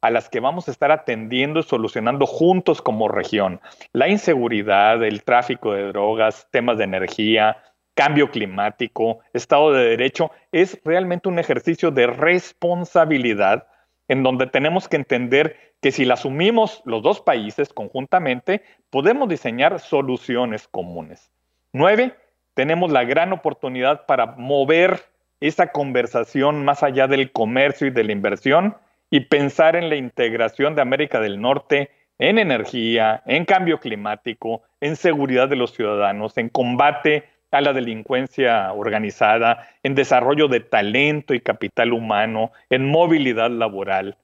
a 0.00 0.10
las 0.10 0.28
que 0.28 0.40
vamos 0.40 0.68
a 0.68 0.70
estar 0.70 0.90
atendiendo 0.90 1.60
y 1.60 1.62
solucionando 1.62 2.26
juntos 2.26 2.80
como 2.82 3.08
región. 3.08 3.60
La 3.92 4.08
inseguridad, 4.08 5.02
el 5.02 5.22
tráfico 5.22 5.72
de 5.72 5.88
drogas, 5.88 6.48
temas 6.50 6.78
de 6.78 6.84
energía, 6.84 7.62
cambio 7.94 8.30
climático, 8.30 9.20
Estado 9.32 9.72
de 9.72 9.90
Derecho, 9.90 10.30
es 10.52 10.80
realmente 10.84 11.28
un 11.28 11.38
ejercicio 11.38 11.90
de 11.90 12.06
responsabilidad 12.06 13.66
en 14.08 14.22
donde 14.22 14.46
tenemos 14.46 14.88
que 14.88 14.96
entender 14.96 15.56
que 15.80 15.92
si 15.92 16.04
la 16.04 16.14
asumimos 16.14 16.82
los 16.84 17.02
dos 17.02 17.20
países 17.20 17.72
conjuntamente, 17.72 18.62
podemos 18.90 19.28
diseñar 19.28 19.78
soluciones 19.80 20.66
comunes. 20.66 21.30
Nueve, 21.72 22.16
tenemos 22.54 22.90
la 22.90 23.04
gran 23.04 23.32
oportunidad 23.32 24.06
para 24.06 24.26
mover 24.26 25.00
esa 25.40 25.68
conversación 25.68 26.64
más 26.64 26.82
allá 26.82 27.06
del 27.06 27.32
comercio 27.32 27.86
y 27.86 27.90
de 27.90 28.04
la 28.04 28.12
inversión 28.12 28.76
y 29.10 29.20
pensar 29.20 29.76
en 29.76 29.88
la 29.88 29.96
integración 29.96 30.74
de 30.74 30.82
América 30.82 31.20
del 31.20 31.40
Norte 31.40 31.90
en 32.18 32.38
energía, 32.38 33.22
en 33.26 33.44
cambio 33.44 33.80
climático, 33.80 34.62
en 34.80 34.96
seguridad 34.96 35.48
de 35.48 35.56
los 35.56 35.72
ciudadanos, 35.72 36.36
en 36.36 36.48
combate 36.48 37.24
a 37.50 37.60
la 37.60 37.72
delincuencia 37.72 38.72
organizada, 38.72 39.68
en 39.82 39.94
desarrollo 39.94 40.46
de 40.46 40.60
talento 40.60 41.34
y 41.34 41.40
capital 41.40 41.92
humano, 41.92 42.52
en 42.68 42.88
movilidad 42.88 43.50
laboral. 43.50 44.16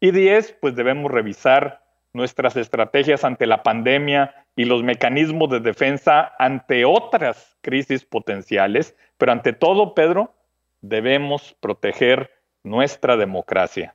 Y 0.00 0.12
diez, 0.12 0.56
pues 0.60 0.76
debemos 0.76 1.10
revisar 1.10 1.82
nuestras 2.12 2.56
estrategias 2.56 3.24
ante 3.24 3.46
la 3.46 3.62
pandemia 3.62 4.46
y 4.54 4.64
los 4.64 4.82
mecanismos 4.82 5.50
de 5.50 5.60
defensa 5.60 6.32
ante 6.38 6.84
otras 6.84 7.56
crisis 7.62 8.04
potenciales, 8.04 8.96
pero 9.16 9.32
ante 9.32 9.52
todo, 9.52 9.94
Pedro, 9.94 10.34
debemos 10.80 11.56
proteger 11.60 12.30
nuestra 12.62 13.16
democracia, 13.16 13.94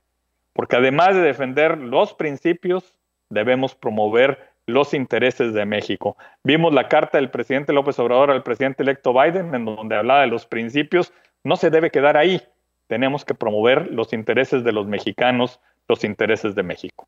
porque 0.54 0.76
además 0.76 1.14
de 1.14 1.20
defender 1.20 1.76
los 1.78 2.14
principios, 2.14 2.98
debemos 3.28 3.74
promover 3.74 4.54
los 4.66 4.94
intereses 4.94 5.52
de 5.52 5.66
México. 5.66 6.16
Vimos 6.42 6.72
la 6.72 6.88
carta 6.88 7.18
del 7.18 7.30
presidente 7.30 7.72
López 7.72 7.98
Obrador 7.98 8.30
al 8.30 8.42
presidente 8.42 8.82
electo 8.82 9.12
Biden, 9.12 9.54
en 9.54 9.66
donde 9.66 9.96
hablaba 9.96 10.22
de 10.22 10.28
los 10.28 10.46
principios. 10.46 11.12
No 11.42 11.56
se 11.56 11.68
debe 11.68 11.90
quedar 11.90 12.16
ahí. 12.16 12.40
Tenemos 12.86 13.24
que 13.24 13.34
promover 13.34 13.90
los 13.92 14.12
intereses 14.12 14.64
de 14.64 14.72
los 14.72 14.86
mexicanos, 14.86 15.60
los 15.88 16.04
intereses 16.04 16.54
de 16.54 16.62
México. 16.62 17.06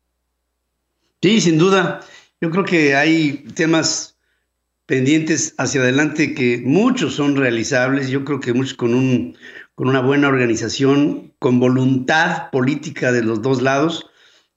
Sí, 1.21 1.41
sin 1.41 1.57
duda. 1.57 2.01
Yo 2.41 2.51
creo 2.51 2.63
que 2.63 2.95
hay 2.95 3.45
temas 3.55 4.16
pendientes 4.87 5.53
hacia 5.57 5.81
adelante 5.81 6.33
que 6.33 6.61
muchos 6.65 7.13
son 7.13 7.35
realizables. 7.35 8.09
Yo 8.09 8.25
creo 8.25 8.39
que 8.39 8.53
muchos 8.53 8.73
con, 8.73 8.95
un, 8.95 9.37
con 9.75 9.89
una 9.89 9.99
buena 9.99 10.29
organización, 10.29 11.33
con 11.37 11.59
voluntad 11.59 12.49
política 12.51 13.11
de 13.11 13.21
los 13.21 13.43
dos 13.43 13.61
lados 13.61 14.09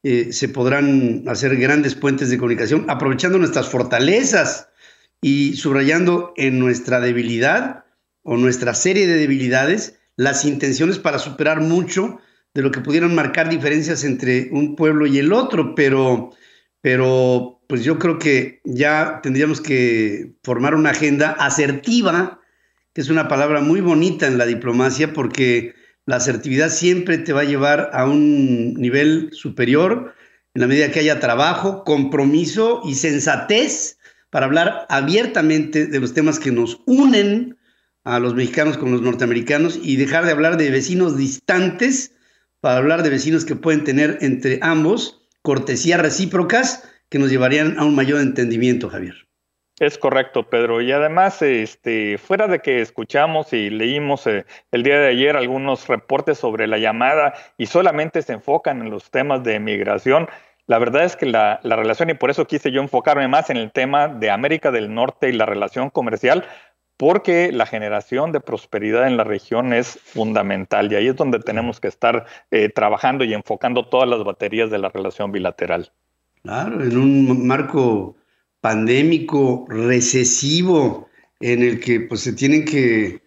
eh, 0.02 0.32
se 0.32 0.48
podrán 0.48 1.24
hacer 1.26 1.56
grandes 1.56 1.94
puentes 1.94 2.30
de 2.30 2.38
comunicación, 2.38 2.86
aprovechando 2.88 3.38
nuestras 3.38 3.68
fortalezas 3.68 4.68
y 5.20 5.56
subrayando 5.56 6.32
en 6.36 6.58
nuestra 6.58 7.00
debilidad 7.00 7.84
o 8.22 8.36
nuestra 8.38 8.72
serie 8.72 9.06
de 9.06 9.16
debilidades 9.16 9.98
las 10.16 10.44
intenciones 10.44 10.98
para 10.98 11.18
superar 11.18 11.60
mucho 11.60 12.18
de 12.54 12.62
lo 12.62 12.70
que 12.70 12.80
pudieran 12.80 13.14
marcar 13.14 13.48
diferencias 13.48 14.04
entre 14.04 14.48
un 14.52 14.76
pueblo 14.76 15.06
y 15.06 15.18
el 15.18 15.32
otro, 15.32 15.74
pero, 15.74 16.30
pero 16.80 17.59
pues 17.70 17.84
yo 17.84 18.00
creo 18.00 18.18
que 18.18 18.60
ya 18.64 19.20
tendríamos 19.22 19.60
que 19.60 20.32
formar 20.42 20.74
una 20.74 20.90
agenda 20.90 21.30
asertiva, 21.30 22.40
que 22.92 23.00
es 23.00 23.10
una 23.10 23.28
palabra 23.28 23.60
muy 23.60 23.80
bonita 23.80 24.26
en 24.26 24.38
la 24.38 24.44
diplomacia, 24.44 25.12
porque 25.12 25.76
la 26.04 26.16
asertividad 26.16 26.70
siempre 26.70 27.16
te 27.18 27.32
va 27.32 27.42
a 27.42 27.44
llevar 27.44 27.90
a 27.92 28.06
un 28.06 28.74
nivel 28.74 29.30
superior 29.30 30.16
en 30.54 30.62
la 30.62 30.66
medida 30.66 30.90
que 30.90 30.98
haya 30.98 31.20
trabajo, 31.20 31.84
compromiso 31.84 32.82
y 32.84 32.96
sensatez 32.96 33.98
para 34.30 34.46
hablar 34.46 34.86
abiertamente 34.88 35.86
de 35.86 36.00
los 36.00 36.12
temas 36.12 36.40
que 36.40 36.50
nos 36.50 36.80
unen 36.86 37.56
a 38.02 38.18
los 38.18 38.34
mexicanos 38.34 38.78
con 38.78 38.90
los 38.90 39.00
norteamericanos 39.00 39.78
y 39.80 39.94
dejar 39.94 40.24
de 40.24 40.32
hablar 40.32 40.56
de 40.56 40.72
vecinos 40.72 41.16
distantes 41.16 42.16
para 42.60 42.78
hablar 42.78 43.04
de 43.04 43.10
vecinos 43.10 43.44
que 43.44 43.54
pueden 43.54 43.84
tener 43.84 44.18
entre 44.22 44.58
ambos 44.60 45.28
cortesías 45.42 46.00
recíprocas 46.00 46.82
que 47.10 47.18
nos 47.18 47.30
llevarían 47.30 47.78
a 47.78 47.84
un 47.84 47.94
mayor 47.94 48.20
entendimiento, 48.20 48.88
Javier. 48.88 49.26
Es 49.80 49.96
correcto, 49.96 50.48
Pedro. 50.48 50.82
Y 50.82 50.92
además, 50.92 51.40
este, 51.42 52.18
fuera 52.18 52.48
de 52.48 52.60
que 52.60 52.80
escuchamos 52.80 53.52
y 53.52 53.70
leímos 53.70 54.26
eh, 54.26 54.44
el 54.72 54.82
día 54.82 54.98
de 55.00 55.08
ayer 55.08 55.36
algunos 55.36 55.88
reportes 55.88 56.38
sobre 56.38 56.66
la 56.66 56.78
llamada 56.78 57.34
y 57.56 57.66
solamente 57.66 58.20
se 58.22 58.34
enfocan 58.34 58.82
en 58.82 58.90
los 58.90 59.10
temas 59.10 59.42
de 59.42 59.58
migración, 59.58 60.28
la 60.66 60.78
verdad 60.78 61.04
es 61.04 61.16
que 61.16 61.26
la, 61.26 61.60
la, 61.62 61.76
relación, 61.76 62.10
y 62.10 62.14
por 62.14 62.30
eso 62.30 62.46
quise 62.46 62.70
yo 62.70 62.80
enfocarme 62.82 63.26
más 63.26 63.50
en 63.50 63.56
el 63.56 63.72
tema 63.72 64.06
de 64.06 64.30
América 64.30 64.70
del 64.70 64.94
Norte 64.94 65.30
y 65.30 65.32
la 65.32 65.46
relación 65.46 65.90
comercial, 65.90 66.44
porque 66.98 67.50
la 67.50 67.64
generación 67.64 68.30
de 68.30 68.40
prosperidad 68.40 69.06
en 69.06 69.16
la 69.16 69.24
región 69.24 69.72
es 69.72 69.98
fundamental 69.98 70.92
y 70.92 70.96
ahí 70.96 71.08
es 71.08 71.16
donde 71.16 71.40
tenemos 71.40 71.80
que 71.80 71.88
estar 71.88 72.26
eh, 72.50 72.68
trabajando 72.68 73.24
y 73.24 73.32
enfocando 73.32 73.88
todas 73.88 74.06
las 74.06 74.22
baterías 74.22 74.70
de 74.70 74.78
la 74.78 74.90
relación 74.90 75.32
bilateral. 75.32 75.90
Claro, 76.42 76.82
en 76.82 76.96
un 76.96 77.46
marco 77.46 78.16
pandémico, 78.60 79.66
recesivo, 79.68 81.08
en 81.40 81.62
el 81.62 81.80
que 81.80 82.00
pues, 82.00 82.20
se 82.20 82.32
tienen 82.32 82.64
que, 82.64 83.20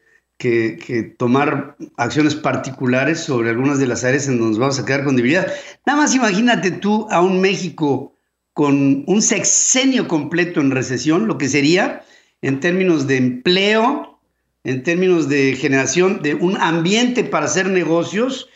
tomar 1.17 1.77
acciones 1.95 2.35
particulares 2.35 3.21
sobre 3.21 3.49
algunas 3.49 3.79
de 3.79 3.87
las 3.87 4.03
áreas 4.03 4.27
en 4.27 4.39
donde 4.39 4.49
nos 4.49 4.59
vamos 4.59 4.77
a 4.77 4.85
quedar 4.85 5.05
con 5.05 5.15
debilidad. 5.15 5.47
Nada 5.85 6.01
más 6.01 6.13
imagínate 6.13 6.71
tú 6.71 7.07
a 7.11 7.21
un 7.21 7.39
México 7.39 8.17
con 8.51 9.05
un 9.07 9.21
sexenio 9.21 10.07
completo 10.09 10.59
en 10.59 10.71
recesión, 10.71 11.27
lo 11.27 11.37
que 11.37 11.47
sería 11.47 12.03
en 12.41 12.59
términos 12.59 13.07
de 13.07 13.17
empleo, 13.17 14.19
en 14.65 14.83
términos 14.83 15.29
de 15.29 15.55
generación 15.55 16.21
de 16.21 16.35
un 16.35 16.57
ambiente 16.57 17.23
para 17.23 17.45
hacer 17.45 17.69
negocios 17.69 18.49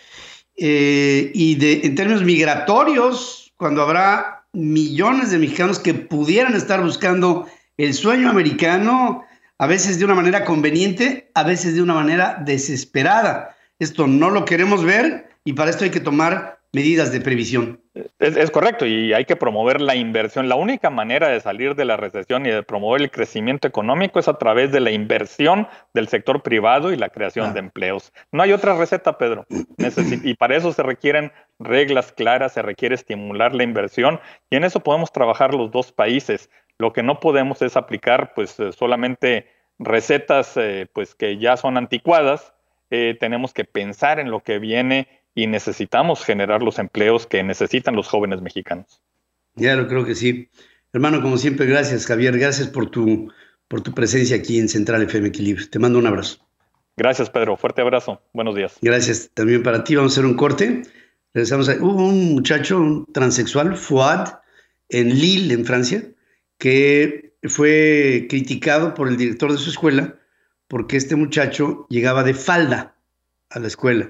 eh, 0.58 1.32
y 1.34 1.56
de, 1.56 1.82
en 1.86 1.96
términos 1.96 2.26
migratorios, 2.26 3.54
cuando 3.56 3.82
habrá 3.82 4.37
millones 4.54 5.32
de 5.32 5.40
mexicanos 5.40 5.80
que 5.80 5.94
pudieran 5.94 6.56
estar 6.56 6.82
buscando 6.82 7.48
el 7.78 7.94
sueño 7.94 8.30
americano, 8.30 9.24
a 9.60 9.68
veces 9.68 10.00
de 10.00 10.06
una 10.06 10.16
manera 10.16 10.46
conveniente, 10.46 11.30
a 11.34 11.44
veces 11.44 11.76
de 11.76 11.82
una 11.82 11.94
manera 11.94 12.42
desesperada. 12.46 13.56
Esto 13.80 14.08
no 14.08 14.30
lo 14.30 14.46
queremos 14.46 14.84
ver 14.84 15.30
y 15.44 15.54
para 15.54 15.70
esto 15.70 15.84
hay 15.84 15.92
que 15.92 16.00
tomar 16.00 16.57
medidas 16.74 17.12
de 17.12 17.22
previsión. 17.22 17.82
Es, 18.20 18.52
correcto 18.52 18.86
y 18.86 19.14
hay 19.14 19.26
que 19.26 19.36
promover 19.36 19.82
la 19.82 19.96
inversión. 19.96 20.50
La 20.50 20.56
única 20.56 20.90
manera 20.90 21.30
de 21.30 21.40
salir 21.40 21.76
de 21.76 21.86
la 21.86 21.98
recesión 21.98 22.46
y 22.46 22.50
de 22.50 22.64
promover 22.64 23.02
el 23.02 23.12
crecimiento 23.12 23.68
económico 23.68 24.20
es 24.20 24.28
a 24.28 24.38
través 24.38 24.72
de 24.72 24.80
la 24.80 24.92
inversión 24.92 25.68
del 25.94 26.08
sector 26.08 26.44
privado 26.44 26.92
y 26.92 26.98
la 26.98 27.10
creación 27.10 27.54
de 27.54 27.60
empleos. 27.60 28.14
No 28.32 28.44
hay 28.44 28.54
otra 28.54 28.78
receta, 28.78 29.18
Pedro. 29.18 29.48
y 30.24 30.34
para 30.36 30.58
eso 30.58 30.74
se 30.74 30.84
requieren 30.84 31.32
reglas 31.60 32.12
claras, 32.12 32.54
se 32.54 32.62
requiere 32.62 32.96
estimular 32.96 33.56
la 33.56 33.64
inversión 33.64 34.20
y 34.50 34.58
en 34.58 34.64
eso 34.64 34.82
podemos 34.82 35.12
trabajar 35.12 35.54
los 35.54 35.72
dos 35.72 35.92
países. 35.92 36.50
Lo 36.78 36.94
que 36.94 37.04
no 37.04 37.20
podemos 37.20 37.62
es 37.62 37.76
aplicar 37.76 38.34
pues 38.36 38.60
eh, 38.60 38.72
solamente 38.72 39.48
recetas 39.80 40.56
eh, 40.58 40.88
pues 40.94 41.16
que 41.16 41.38
ya 41.38 41.58
son 41.58 41.78
anticuadas. 41.78 42.54
Eh, 42.90 43.18
tenemos 43.20 43.54
que 43.54 43.66
pensar 43.66 44.20
en 44.20 44.32
lo 44.32 44.42
que 44.42 44.60
viene 44.60 45.08
y 45.38 45.46
necesitamos 45.46 46.26
generar 46.26 46.64
los 46.64 46.80
empleos 46.80 47.28
que 47.28 47.44
necesitan 47.44 47.96
los 47.96 48.08
jóvenes 48.08 48.42
mexicanos. 48.42 49.04
Ya 49.54 49.76
lo 49.76 49.88
creo 49.88 50.04
que 50.04 50.16
sí. 50.16 50.50
Hermano, 50.94 51.22
como 51.22 51.38
siempre, 51.38 51.68
gracias, 51.68 52.08
Javier. 52.08 52.40
Gracias 52.40 52.68
por 52.68 52.90
tu, 52.90 53.32
por 53.68 53.82
tu 53.82 53.94
presencia 53.94 54.36
aquí 54.36 54.58
en 54.58 54.68
Central 54.68 55.04
FM 55.04 55.28
Equilibrio. 55.28 55.70
Te 55.70 55.78
mando 55.78 56.00
un 56.00 56.08
abrazo. 56.08 56.40
Gracias, 56.98 57.30
Pedro. 57.30 57.56
Fuerte 57.56 57.84
abrazo. 57.84 58.20
Buenos 58.34 58.56
días. 58.56 58.80
Gracias 58.82 59.30
también 59.36 59.62
para 59.62 59.84
ti. 59.84 59.96
Vamos 59.96 60.14
a 60.14 60.16
hacer 60.16 60.26
un 60.26 60.36
corte. 60.36 60.82
Regresamos 61.36 61.70
a... 61.70 61.76
Hubo 61.76 62.08
un 62.08 62.34
muchacho 62.34 62.80
un 62.80 63.06
transexual, 63.14 63.78
Fouad, 63.78 64.40
en 64.90 65.10
Lille, 65.10 65.54
en 65.54 65.66
Francia, 65.66 66.04
que 66.58 67.36
fue 67.44 68.26
criticado 68.28 68.96
por 68.96 69.08
el 69.08 69.18
director 69.18 69.52
de 69.52 69.60
su 69.60 69.70
escuela 69.70 70.16
porque 70.68 70.98
este 70.98 71.16
muchacho 71.16 71.86
llegaba 71.92 72.24
de 72.24 72.34
falda 72.34 72.98
a 73.52 73.60
la 73.60 73.68
escuela 73.68 74.10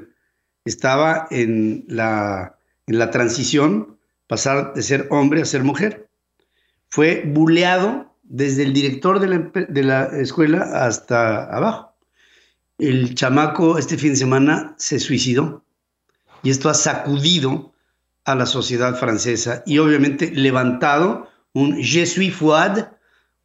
estaba 0.68 1.28
en 1.32 1.86
la, 1.88 2.58
en 2.88 3.00
la 3.00 3.12
transición, 3.12 3.98
pasar 4.28 4.74
de 4.74 4.82
ser 4.82 5.08
hombre 5.10 5.42
a 5.42 5.46
ser 5.46 5.64
mujer. 5.64 6.10
Fue 6.90 7.24
buleado 7.26 8.14
desde 8.24 8.64
el 8.64 8.74
director 8.74 9.20
de 9.20 9.28
la, 9.28 9.38
de 9.68 9.84
la 9.84 10.06
escuela 10.20 10.86
hasta 10.86 11.46
abajo. 11.46 11.94
El 12.78 13.16
chamaco 13.16 13.78
este 13.78 13.98
fin 13.98 14.12
de 14.12 14.18
semana 14.18 14.76
se 14.78 15.00
suicidó 15.00 15.64
y 16.44 16.52
esto 16.52 16.70
ha 16.70 16.74
sacudido 16.74 17.74
a 18.26 18.36
la 18.36 18.46
sociedad 18.46 18.96
francesa 19.00 19.64
y 19.66 19.80
obviamente 19.80 20.32
levantado 20.32 21.30
un 21.54 21.82
Je 21.82 22.06
suis 22.06 22.34
Fouad, 22.34 22.90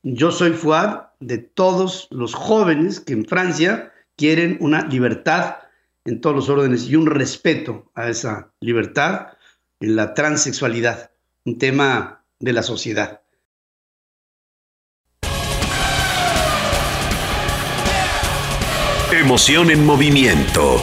yo 0.02 0.30
soy 0.30 0.52
Fouad 0.52 1.04
de 1.20 1.38
todos 1.38 2.08
los 2.10 2.34
jóvenes 2.34 3.00
que 3.00 3.14
en 3.14 3.24
Francia 3.24 3.92
quieren 4.16 4.58
una 4.60 4.86
libertad 4.86 5.56
en 6.04 6.20
todos 6.20 6.36
los 6.36 6.48
órdenes 6.48 6.84
y 6.88 6.96
un 6.96 7.06
respeto 7.06 7.90
a 7.94 8.08
esa 8.08 8.52
libertad 8.60 9.28
en 9.80 9.96
la 9.96 10.14
transexualidad, 10.14 11.10
un 11.44 11.58
tema 11.58 12.24
de 12.38 12.52
la 12.52 12.62
sociedad. 12.62 13.22
Emoción 19.12 19.70
en 19.70 19.84
movimiento. 19.84 20.82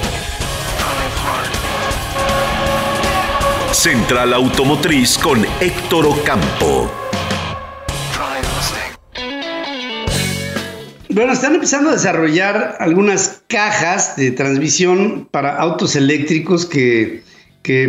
Central 3.72 4.34
Automotriz 4.34 5.18
con 5.18 5.46
Héctor 5.60 6.06
Ocampo. 6.06 7.09
Bueno, 11.12 11.34
están 11.34 11.56
empezando 11.56 11.90
a 11.90 11.94
desarrollar 11.94 12.78
algunas 12.80 13.42
cajas 13.48 14.16
de 14.16 14.30
transmisión 14.30 15.28
para 15.32 15.58
autos 15.58 15.96
eléctricos 15.96 16.68
que, 16.68 17.24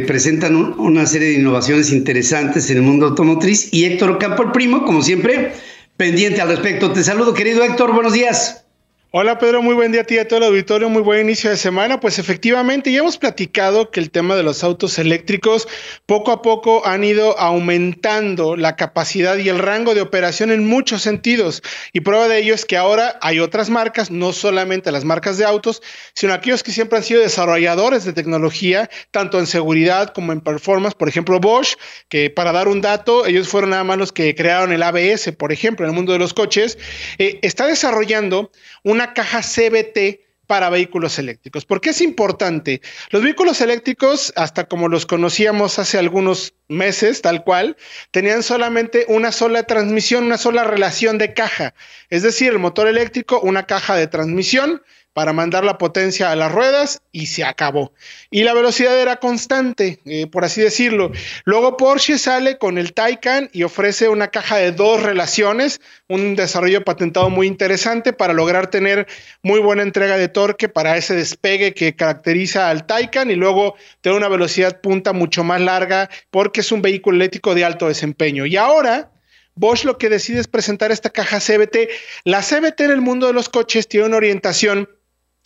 presentan 0.07 0.57
una 0.79 1.07
serie 1.07 1.29
de 1.29 1.35
innovaciones 1.35 1.91
interesantes 1.91 2.69
en 2.71 2.79
el 2.79 2.83
mundo 2.83 3.07
automotriz. 3.07 3.73
Y 3.73 3.85
Héctor 3.85 4.11
Ocampo, 4.13 4.43
el 4.43 4.53
primo, 4.53 4.85
como 4.85 5.03
siempre, 5.03 5.53
pendiente 5.97 6.41
al 6.41 6.49
respecto. 6.49 6.93
Te 6.93 7.03
saludo, 7.03 7.33
querido 7.33 7.63
Héctor, 7.63 7.95
buenos 7.95 8.13
días. 8.13 8.65
Hola 9.13 9.41
Pedro, 9.41 9.61
muy 9.61 9.75
buen 9.75 9.91
día 9.91 10.03
a 10.03 10.05
ti 10.05 10.15
y 10.15 10.19
a 10.19 10.29
todo 10.29 10.39
el 10.39 10.45
auditorio, 10.45 10.89
muy 10.89 11.03
buen 11.03 11.23
inicio 11.23 11.51
de 11.51 11.57
semana. 11.57 11.99
Pues 11.99 12.21
efectivamente 12.21 12.93
ya 12.93 13.01
hemos 13.01 13.19
platicado 13.19 13.91
que 13.91 13.99
el 13.99 14.13
tema 14.13 14.37
de 14.37 14.45
los 14.45 14.63
autos 14.63 15.01
eléctricos 15.01 15.67
poco 16.07 16.31
a 16.31 16.43
poco 16.43 16.87
han 16.87 17.03
ido 17.03 17.37
aumentando 17.37 18.55
la 18.55 18.77
capacidad 18.77 19.37
y 19.37 19.49
el 19.49 19.59
rango 19.59 19.97
de 19.97 20.01
operación 20.01 20.53
en 20.53 20.65
muchos 20.65 21.03
sentidos. 21.03 21.61
Y 21.93 22.03
prueba 22.03 22.29
de 22.29 22.39
ello 22.39 22.55
es 22.55 22.65
que 22.65 22.77
ahora 22.77 23.19
hay 23.21 23.41
otras 23.41 23.69
marcas, 23.69 24.13
no 24.13 24.33
solamente 24.33 24.93
las 24.93 25.05
marcas 25.05 25.39
de 25.39 25.45
autos, 25.45 25.83
sino 26.15 26.33
aquellos 26.33 26.63
que 26.63 26.71
siempre 26.71 26.99
han 26.99 27.03
sido 27.03 27.21
desarrolladores 27.21 28.05
de 28.05 28.13
tecnología, 28.13 28.89
tanto 29.11 29.41
en 29.41 29.49
seguridad 29.49 30.13
como 30.13 30.31
en 30.31 30.41
performance. 30.41 30.95
Por 30.95 31.09
ejemplo, 31.09 31.41
Bosch, 31.41 31.75
que 32.09 32.31
para 32.31 32.53
dar 32.53 32.69
un 32.69 32.81
dato, 32.81 33.27
ellos 33.27 33.49
fueron 33.49 33.71
nada 33.71 33.83
más 33.83 33.99
los 33.99 34.13
que 34.13 34.37
crearon 34.37 34.71
el 34.71 34.85
ABS, 34.85 35.33
por 35.37 35.51
ejemplo, 35.51 35.85
en 35.85 35.91
el 35.91 35.97
mundo 35.97 36.13
de 36.13 36.21
los 36.21 36.33
coches, 36.33 36.79
eh, 37.19 37.41
está 37.43 37.67
desarrollando 37.67 38.53
una 38.85 39.00
una 39.01 39.15
caja 39.15 39.41
CBT 39.41 40.21
para 40.47 40.69
vehículos 40.69 41.19
eléctricos. 41.19 41.65
¿Por 41.65 41.81
qué 41.81 41.91
es 41.91 42.03
importante? 42.03 42.83
Los 43.09 43.23
vehículos 43.23 43.63
eléctricos, 43.63 44.31
hasta 44.37 44.65
como 44.65 44.89
los 44.89 45.07
conocíamos 45.07 45.79
hace 45.79 45.97
algunos 45.97 46.53
meses, 46.69 47.23
tal 47.23 47.43
cual, 47.43 47.79
tenían 48.11 48.43
solamente 48.43 49.07
una 49.09 49.33
sola 49.33 49.63
transmisión, 49.63 50.25
una 50.25 50.37
sola 50.37 50.65
relación 50.65 51.17
de 51.17 51.33
caja. 51.33 51.73
Es 52.11 52.23
decir, 52.23 52.53
el 52.53 52.59
motor 52.59 52.89
eléctrico, 52.89 53.41
una 53.41 53.65
caja 53.65 53.97
de 53.97 54.07
transmisión, 54.07 54.83
para 55.13 55.33
mandar 55.33 55.65
la 55.65 55.77
potencia 55.77 56.31
a 56.31 56.37
las 56.37 56.53
ruedas 56.53 57.03
y 57.11 57.27
se 57.27 57.45
acabó. 57.45 57.93
Y 58.31 58.45
la 58.45 58.55
velocidad 58.55 58.99
era 58.99 59.17
constante, 59.17 59.99
eh, 60.05 60.27
por 60.29 60.45
así 60.45 60.61
decirlo. 60.61 61.11
Luego 61.45 61.77
Porsche 61.77 62.17
sale 62.17 62.59
con 62.59 62.79
el 62.79 62.93
Taycan 62.93 63.51
y 63.53 63.65
ofrece 63.65 64.09
una 64.09 64.29
caja 64.29 64.59
de 64.59 64.73
dos 64.73 65.03
relaciones, 65.03 65.81
un 66.09 66.37
desarrollo 66.37 66.85
patentado 66.85 67.29
muy 67.29 67.49
interesante 67.49 68.13
para 68.13 68.33
lograr 68.33 68.71
tener 68.71 69.09
muy 69.43 69.59
buena 69.59 69.83
entrega 69.83 70.17
de 70.17 70.29
torque 70.29 70.69
para 70.69 70.97
ese 70.97 71.17
despegue 71.17 71.75
que 71.75 71.97
caracteriza 71.97 72.71
al 72.71 72.87
Taycan 72.87 73.31
y 73.31 73.35
luego 73.35 73.75
tener 74.01 74.17
una 74.17 74.29
velocidad 74.29 74.81
punta 74.81 75.13
mucho 75.13 75.43
más 75.43 75.61
larga 75.61 76.09
porque 76.31 76.61
es 76.61 76.71
un 76.71 76.83
vehículo 76.83 77.17
eléctrico 77.17 77.55
de 77.55 77.65
alto 77.65 77.89
desempeño. 77.89 78.47
Y 78.47 78.57
ahora... 78.57 79.11
Bosch 79.57 79.85
lo 79.85 79.99
que 79.99 80.09
decide 80.09 80.41
es 80.41 80.47
presentar 80.47 80.91
esta 80.91 81.11
caja 81.11 81.39
CBT. 81.39 81.91
La 82.25 82.41
CBT 82.41 82.81
en 82.83 82.93
el 82.93 83.01
mundo 83.03 83.27
de 83.27 83.35
los 83.35 83.51
coches 83.51 83.89
tiene 83.89 84.07
una 84.07 84.17
orientación 84.17 84.89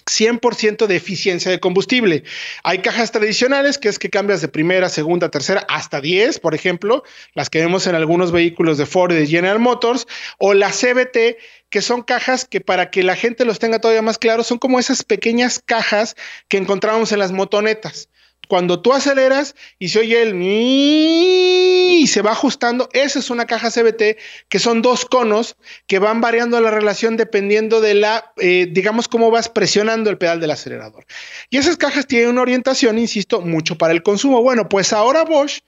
100% 0.07 0.87
de 0.87 0.97
eficiencia 0.97 1.51
de 1.51 1.61
combustible. 1.61 2.25
Hay 2.63 2.79
cajas 2.79 3.13
tradicionales, 3.13 3.79
que 3.79 3.89
es 3.89 3.99
que 3.99 4.11
cambias 4.11 4.41
de 4.41 4.49
primera, 4.49 4.89
segunda, 4.89 5.31
tercera, 5.31 5.65
hasta 5.69 6.01
10, 6.01 6.41
por 6.41 6.55
ejemplo, 6.55 7.03
las 7.35 7.51
que 7.51 7.61
vemos 7.61 7.87
en 7.87 7.95
algunos 7.95 8.33
vehículos 8.33 8.79
de 8.79 8.87
Ford 8.87 9.13
y 9.13 9.17
de 9.17 9.27
General 9.27 9.59
Motors, 9.59 10.07
o 10.39 10.55
la 10.55 10.71
CBT, 10.71 11.39
que 11.71 11.83
son 11.83 12.03
cajas 12.03 12.45
que 12.45 12.61
para 12.61 12.91
que 12.91 13.03
la 13.03 13.17
gente 13.17 13.45
los 13.45 13.59
tenga 13.59 13.81
todavía 13.81 14.03
más 14.03 14.19
claro, 14.19 14.45
son 14.45 14.59
como 14.59 14.79
esas 14.79 15.03
pequeñas 15.03 15.61
cajas 15.65 16.17
que 16.49 16.57
encontramos 16.57 17.13
en 17.13 17.19
las 17.19 17.33
motonetas 17.33 18.09
cuando 18.49 18.81
tú 18.81 18.93
aceleras 18.93 19.55
y 19.79 19.89
se 19.89 20.01
oye 20.01 20.23
el 20.23 20.35
y 20.41 22.07
se 22.07 22.23
va 22.23 22.33
ajustando, 22.33 22.89
esa 22.93 23.19
es 23.19 23.31
una 23.31 23.47
caja 23.47 23.71
CBT 23.71 24.19
que 24.49 24.59
son 24.59 24.83
dos 24.83 25.05
conos 25.05 25.57
que 25.87 25.99
van 25.99 26.21
variando 26.21 26.61
la 26.61 26.71
relación 26.71 27.17
dependiendo 27.17 27.81
de 27.81 27.95
la, 27.95 28.33
eh, 28.39 28.69
digamos, 28.71 29.09
cómo 29.09 29.31
vas 29.31 29.49
presionando 29.49 30.11
el 30.11 30.19
pedal 30.19 30.41
del 30.41 30.51
acelerador. 30.51 31.07
Y 31.51 31.59
esas 31.59 31.77
cajas 31.77 32.07
tienen 32.07 32.31
una 32.31 32.43
orientación, 32.43 32.99
insisto, 32.99 33.41
mucho 33.41 33.79
para 33.79 33.93
el 33.93 34.03
consumo. 34.03 34.43
Bueno, 34.43 34.69
pues 34.69 34.93
ahora 34.93 35.25
Bosch 35.25 35.61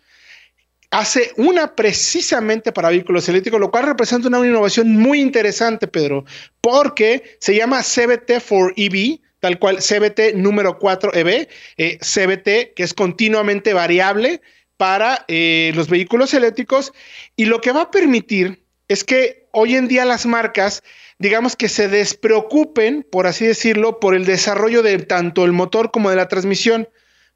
hace 0.90 1.32
una 1.36 1.74
precisamente 1.74 2.72
para 2.72 2.90
vehículos 2.90 3.28
eléctricos, 3.28 3.60
lo 3.60 3.70
cual 3.70 3.86
representa 3.86 4.28
una 4.28 4.38
innovación 4.38 4.92
muy 4.92 5.20
interesante, 5.20 5.88
Pedro, 5.88 6.24
porque 6.60 7.36
se 7.40 7.54
llama 7.56 7.82
CBT 7.82 8.40
for 8.40 8.72
EV 8.76 9.20
tal 9.46 9.60
cual 9.60 9.76
CBT 9.76 10.34
número 10.34 10.76
4 10.80 11.14
EB, 11.14 11.48
eh, 11.76 11.98
CBT 11.98 12.74
que 12.74 12.82
es 12.82 12.94
continuamente 12.94 13.74
variable 13.74 14.40
para 14.76 15.24
eh, 15.28 15.70
los 15.76 15.88
vehículos 15.88 16.34
eléctricos 16.34 16.92
y 17.36 17.44
lo 17.44 17.60
que 17.60 17.70
va 17.70 17.82
a 17.82 17.90
permitir 17.92 18.64
es 18.88 19.04
que 19.04 19.46
hoy 19.52 19.76
en 19.76 19.86
día 19.86 20.04
las 20.04 20.26
marcas, 20.26 20.82
digamos 21.20 21.54
que 21.54 21.68
se 21.68 21.86
despreocupen, 21.86 23.06
por 23.08 23.28
así 23.28 23.46
decirlo, 23.46 24.00
por 24.00 24.16
el 24.16 24.24
desarrollo 24.24 24.82
de 24.82 24.98
tanto 24.98 25.44
el 25.44 25.52
motor 25.52 25.92
como 25.92 26.10
de 26.10 26.16
la 26.16 26.26
transmisión, 26.26 26.88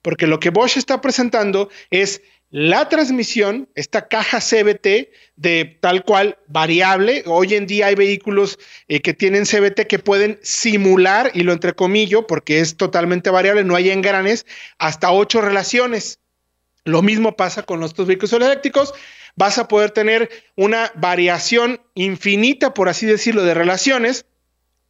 porque 0.03 0.27
lo 0.27 0.41
que 0.41 0.51
Bosch 0.51 0.79
está 0.79 1.01
presentando 1.01 1.69
es 1.91 2.23
la 2.51 2.89
transmisión, 2.89 3.69
esta 3.77 4.09
caja 4.09 4.41
CBT 4.41 5.09
de 5.37 5.79
tal 5.81 6.05
cual 6.05 6.37
variable. 6.49 7.23
Hoy 7.27 7.55
en 7.55 7.67
día 7.67 7.87
hay 7.87 7.95
vehículos 7.95 8.59
eh, 8.89 9.01
que 9.01 9.15
tienen 9.15 9.45
CBT 9.45 9.87
que 9.87 10.01
pueden 10.01 10.39
simular, 10.43 11.31
y 11.35 11.43
lo 11.43 11.53
entrecomillo 11.53 12.27
porque 12.27 12.61
es 12.61 12.77
totalmente 12.77 13.31
variable, 13.31 13.63
no 13.63 13.77
hay 13.77 13.91
engranes, 13.91 14.47
hasta 14.79 15.13
ocho 15.13 15.41
relaciones. 15.41 16.19
Lo 16.85 17.03
mismo 17.03 17.37
pasa 17.37 17.63
con 17.63 17.79
los 17.79 17.95
vehículos 17.95 18.33
eléctricos. 18.33 18.95
Vas 19.37 19.59
a 19.59 19.69
poder 19.69 19.93
tener 19.93 20.29
una 20.57 20.91
variación 20.97 21.81
infinita, 21.95 22.75
por 22.75 22.89
así 22.89 23.07
decirlo, 23.07 23.45
de 23.45 23.55
relaciones, 23.55 24.27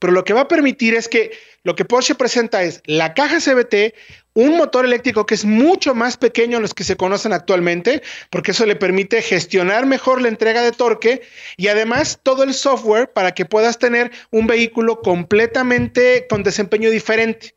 pero 0.00 0.12
lo 0.12 0.24
que 0.24 0.32
va 0.32 0.42
a 0.42 0.48
permitir 0.48 0.94
es 0.94 1.08
que 1.08 1.30
lo 1.62 1.76
que 1.76 1.84
Porsche 1.84 2.16
presenta 2.16 2.62
es 2.64 2.82
la 2.86 3.14
caja 3.14 3.38
CBT, 3.38 3.94
un 4.32 4.56
motor 4.56 4.84
eléctrico 4.84 5.26
que 5.26 5.34
es 5.34 5.44
mucho 5.44 5.94
más 5.94 6.16
pequeño 6.16 6.56
a 6.56 6.60
los 6.60 6.74
que 6.74 6.84
se 6.84 6.96
conocen 6.96 7.32
actualmente, 7.32 8.02
porque 8.30 8.52
eso 8.52 8.64
le 8.64 8.76
permite 8.76 9.22
gestionar 9.22 9.86
mejor 9.86 10.22
la 10.22 10.28
entrega 10.28 10.62
de 10.62 10.72
torque 10.72 11.20
y 11.56 11.68
además 11.68 12.18
todo 12.22 12.42
el 12.42 12.54
software 12.54 13.12
para 13.12 13.32
que 13.34 13.44
puedas 13.44 13.78
tener 13.78 14.10
un 14.30 14.46
vehículo 14.46 15.02
completamente 15.02 16.26
con 16.28 16.42
desempeño 16.42 16.90
diferente. 16.90 17.54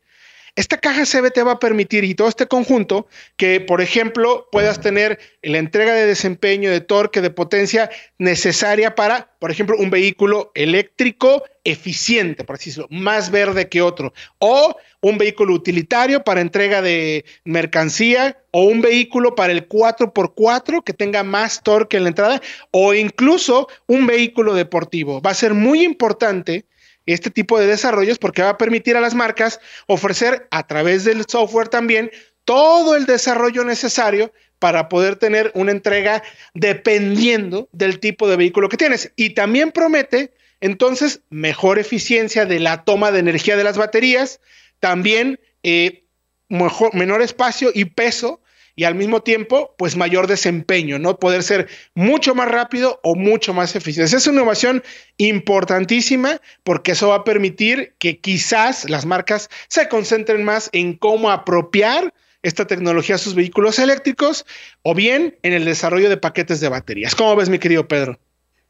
Esta 0.56 0.78
caja 0.78 1.04
CBT 1.04 1.44
va 1.44 1.52
a 1.52 1.58
permitir 1.58 2.04
y 2.04 2.14
todo 2.14 2.28
este 2.28 2.46
conjunto 2.46 3.08
que, 3.36 3.60
por 3.60 3.80
ejemplo, 3.80 4.48
puedas 4.52 4.80
tener 4.80 5.18
la 5.42 5.58
entrega 5.58 5.94
de 5.94 6.06
desempeño, 6.06 6.70
de 6.70 6.80
torque, 6.80 7.20
de 7.20 7.30
potencia 7.30 7.90
necesaria 8.18 8.94
para, 8.94 9.32
por 9.40 9.50
ejemplo, 9.50 9.76
un 9.76 9.90
vehículo 9.90 10.52
eléctrico 10.54 11.42
eficiente, 11.64 12.44
por 12.44 12.56
decirlo, 12.56 12.86
más 12.88 13.32
verde 13.32 13.68
que 13.68 13.82
otro, 13.82 14.12
o 14.38 14.76
un 15.00 15.18
vehículo 15.18 15.54
utilitario 15.54 16.22
para 16.22 16.40
entrega 16.40 16.82
de 16.82 17.24
mercancía, 17.44 18.38
o 18.52 18.62
un 18.62 18.80
vehículo 18.80 19.34
para 19.34 19.52
el 19.52 19.68
4x4 19.68 20.84
que 20.84 20.92
tenga 20.92 21.24
más 21.24 21.64
torque 21.64 21.96
en 21.96 22.04
la 22.04 22.10
entrada, 22.10 22.40
o 22.70 22.94
incluso 22.94 23.68
un 23.88 24.06
vehículo 24.06 24.54
deportivo. 24.54 25.20
Va 25.20 25.30
a 25.30 25.34
ser 25.34 25.52
muy 25.52 25.82
importante 25.82 26.66
este 27.06 27.30
tipo 27.30 27.58
de 27.58 27.66
desarrollos 27.66 28.18
porque 28.18 28.42
va 28.42 28.50
a 28.50 28.58
permitir 28.58 28.96
a 28.96 29.00
las 29.00 29.14
marcas 29.14 29.60
ofrecer 29.86 30.46
a 30.50 30.66
través 30.66 31.04
del 31.04 31.24
software 31.28 31.68
también 31.68 32.10
todo 32.44 32.96
el 32.96 33.06
desarrollo 33.06 33.64
necesario 33.64 34.32
para 34.58 34.88
poder 34.88 35.16
tener 35.16 35.50
una 35.54 35.72
entrega 35.72 36.22
dependiendo 36.54 37.68
del 37.72 38.00
tipo 38.00 38.28
de 38.28 38.36
vehículo 38.36 38.68
que 38.68 38.76
tienes. 38.76 39.12
Y 39.16 39.30
también 39.30 39.72
promete 39.72 40.32
entonces 40.60 41.20
mejor 41.28 41.78
eficiencia 41.78 42.46
de 42.46 42.60
la 42.60 42.84
toma 42.84 43.12
de 43.12 43.18
energía 43.18 43.56
de 43.56 43.64
las 43.64 43.76
baterías, 43.76 44.40
también 44.80 45.40
eh, 45.62 46.04
mejor, 46.48 46.94
menor 46.94 47.20
espacio 47.20 47.70
y 47.74 47.86
peso 47.86 48.40
y 48.76 48.84
al 48.84 48.94
mismo 48.94 49.22
tiempo, 49.22 49.74
pues 49.78 49.96
mayor 49.96 50.26
desempeño, 50.26 50.98
¿no? 50.98 51.18
Poder 51.18 51.42
ser 51.42 51.68
mucho 51.94 52.34
más 52.34 52.48
rápido 52.48 53.00
o 53.02 53.14
mucho 53.14 53.54
más 53.54 53.74
eficiente. 53.76 54.16
Es 54.16 54.26
una 54.26 54.40
innovación 54.40 54.82
importantísima 55.16 56.40
porque 56.62 56.92
eso 56.92 57.08
va 57.08 57.16
a 57.16 57.24
permitir 57.24 57.94
que 57.98 58.18
quizás 58.18 58.88
las 58.90 59.06
marcas 59.06 59.48
se 59.68 59.88
concentren 59.88 60.44
más 60.44 60.70
en 60.72 60.94
cómo 60.94 61.30
apropiar 61.30 62.12
esta 62.42 62.66
tecnología 62.66 63.14
a 63.14 63.18
sus 63.18 63.34
vehículos 63.34 63.78
eléctricos 63.78 64.44
o 64.82 64.94
bien 64.94 65.36
en 65.42 65.52
el 65.52 65.64
desarrollo 65.64 66.10
de 66.10 66.16
paquetes 66.16 66.60
de 66.60 66.68
baterías. 66.68 67.14
¿Cómo 67.14 67.34
ves, 67.36 67.48
mi 67.48 67.58
querido 67.58 67.88
Pedro? 67.88 68.18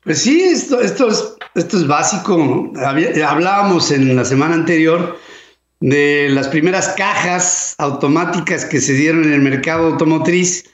Pues 0.04 0.20
sí, 0.20 0.42
esto, 0.42 0.80
esto, 0.80 1.08
es, 1.08 1.34
esto 1.54 1.78
es 1.78 1.86
básico. 1.86 2.72
hablábamos 3.26 3.90
en 3.90 4.14
la 4.14 4.24
semana 4.24 4.54
anterior 4.54 5.18
de 5.84 6.30
las 6.30 6.48
primeras 6.48 6.94
cajas 6.96 7.74
automáticas 7.76 8.64
que 8.64 8.80
se 8.80 8.94
dieron 8.94 9.24
en 9.24 9.34
el 9.34 9.42
mercado 9.42 9.88
automotriz, 9.88 10.64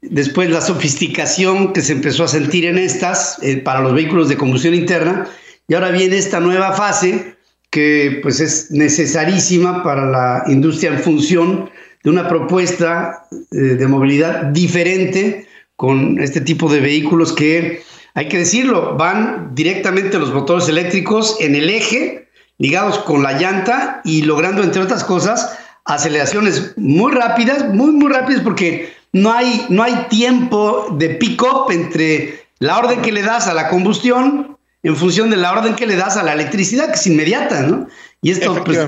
después 0.00 0.48
la 0.48 0.62
sofisticación 0.62 1.74
que 1.74 1.82
se 1.82 1.92
empezó 1.92 2.24
a 2.24 2.28
sentir 2.28 2.64
en 2.64 2.78
estas 2.78 3.36
eh, 3.42 3.58
para 3.58 3.80
los 3.80 3.92
vehículos 3.92 4.30
de 4.30 4.38
combustión 4.38 4.72
interna, 4.72 5.28
y 5.68 5.74
ahora 5.74 5.90
viene 5.90 6.16
esta 6.16 6.40
nueva 6.40 6.72
fase 6.72 7.36
que 7.68 8.20
pues 8.22 8.40
es 8.40 8.70
necesarísima 8.70 9.82
para 9.82 10.06
la 10.06 10.44
industria 10.46 10.92
en 10.92 11.00
función 11.00 11.70
de 12.02 12.08
una 12.08 12.26
propuesta 12.26 13.26
eh, 13.52 13.56
de 13.56 13.86
movilidad 13.86 14.44
diferente 14.44 15.46
con 15.76 16.18
este 16.22 16.40
tipo 16.40 16.72
de 16.72 16.80
vehículos 16.80 17.34
que, 17.34 17.82
hay 18.14 18.28
que 18.28 18.38
decirlo, 18.38 18.96
van 18.96 19.54
directamente 19.54 20.18
los 20.18 20.32
motores 20.32 20.70
eléctricos 20.70 21.36
en 21.38 21.54
el 21.54 21.68
eje 21.68 22.27
ligados 22.58 22.98
con 23.00 23.22
la 23.22 23.32
llanta 23.32 24.00
y 24.04 24.22
logrando, 24.22 24.62
entre 24.62 24.82
otras 24.82 25.04
cosas, 25.04 25.56
aceleraciones 25.84 26.74
muy 26.76 27.12
rápidas, 27.12 27.72
muy, 27.72 27.92
muy 27.92 28.12
rápidas, 28.12 28.42
porque 28.42 28.92
no 29.12 29.32
hay, 29.32 29.64
no 29.68 29.82
hay 29.82 29.94
tiempo 30.10 30.94
de 30.98 31.10
pick-up 31.10 31.70
entre 31.70 32.46
la 32.58 32.78
orden 32.78 33.00
que 33.00 33.12
le 33.12 33.22
das 33.22 33.46
a 33.46 33.54
la 33.54 33.68
combustión 33.68 34.58
en 34.82 34.96
función 34.96 35.30
de 35.30 35.36
la 35.36 35.52
orden 35.52 35.74
que 35.74 35.86
le 35.86 35.96
das 35.96 36.16
a 36.16 36.22
la 36.22 36.34
electricidad, 36.34 36.86
que 36.86 36.94
es 36.94 37.06
inmediata, 37.06 37.62
¿no? 37.62 37.88
Y 38.22 38.30
esto, 38.30 38.62
pues, 38.64 38.78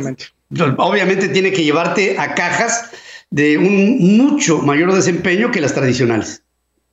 obviamente, 0.77 1.29
tiene 1.29 1.53
que 1.53 1.65
llevarte 1.65 2.19
a 2.19 2.35
cajas 2.35 2.91
de 3.31 3.59
un 3.59 4.17
mucho 4.17 4.59
mayor 4.59 4.93
desempeño 4.93 5.51
que 5.51 5.61
las 5.61 5.75
tradicionales. 5.75 6.43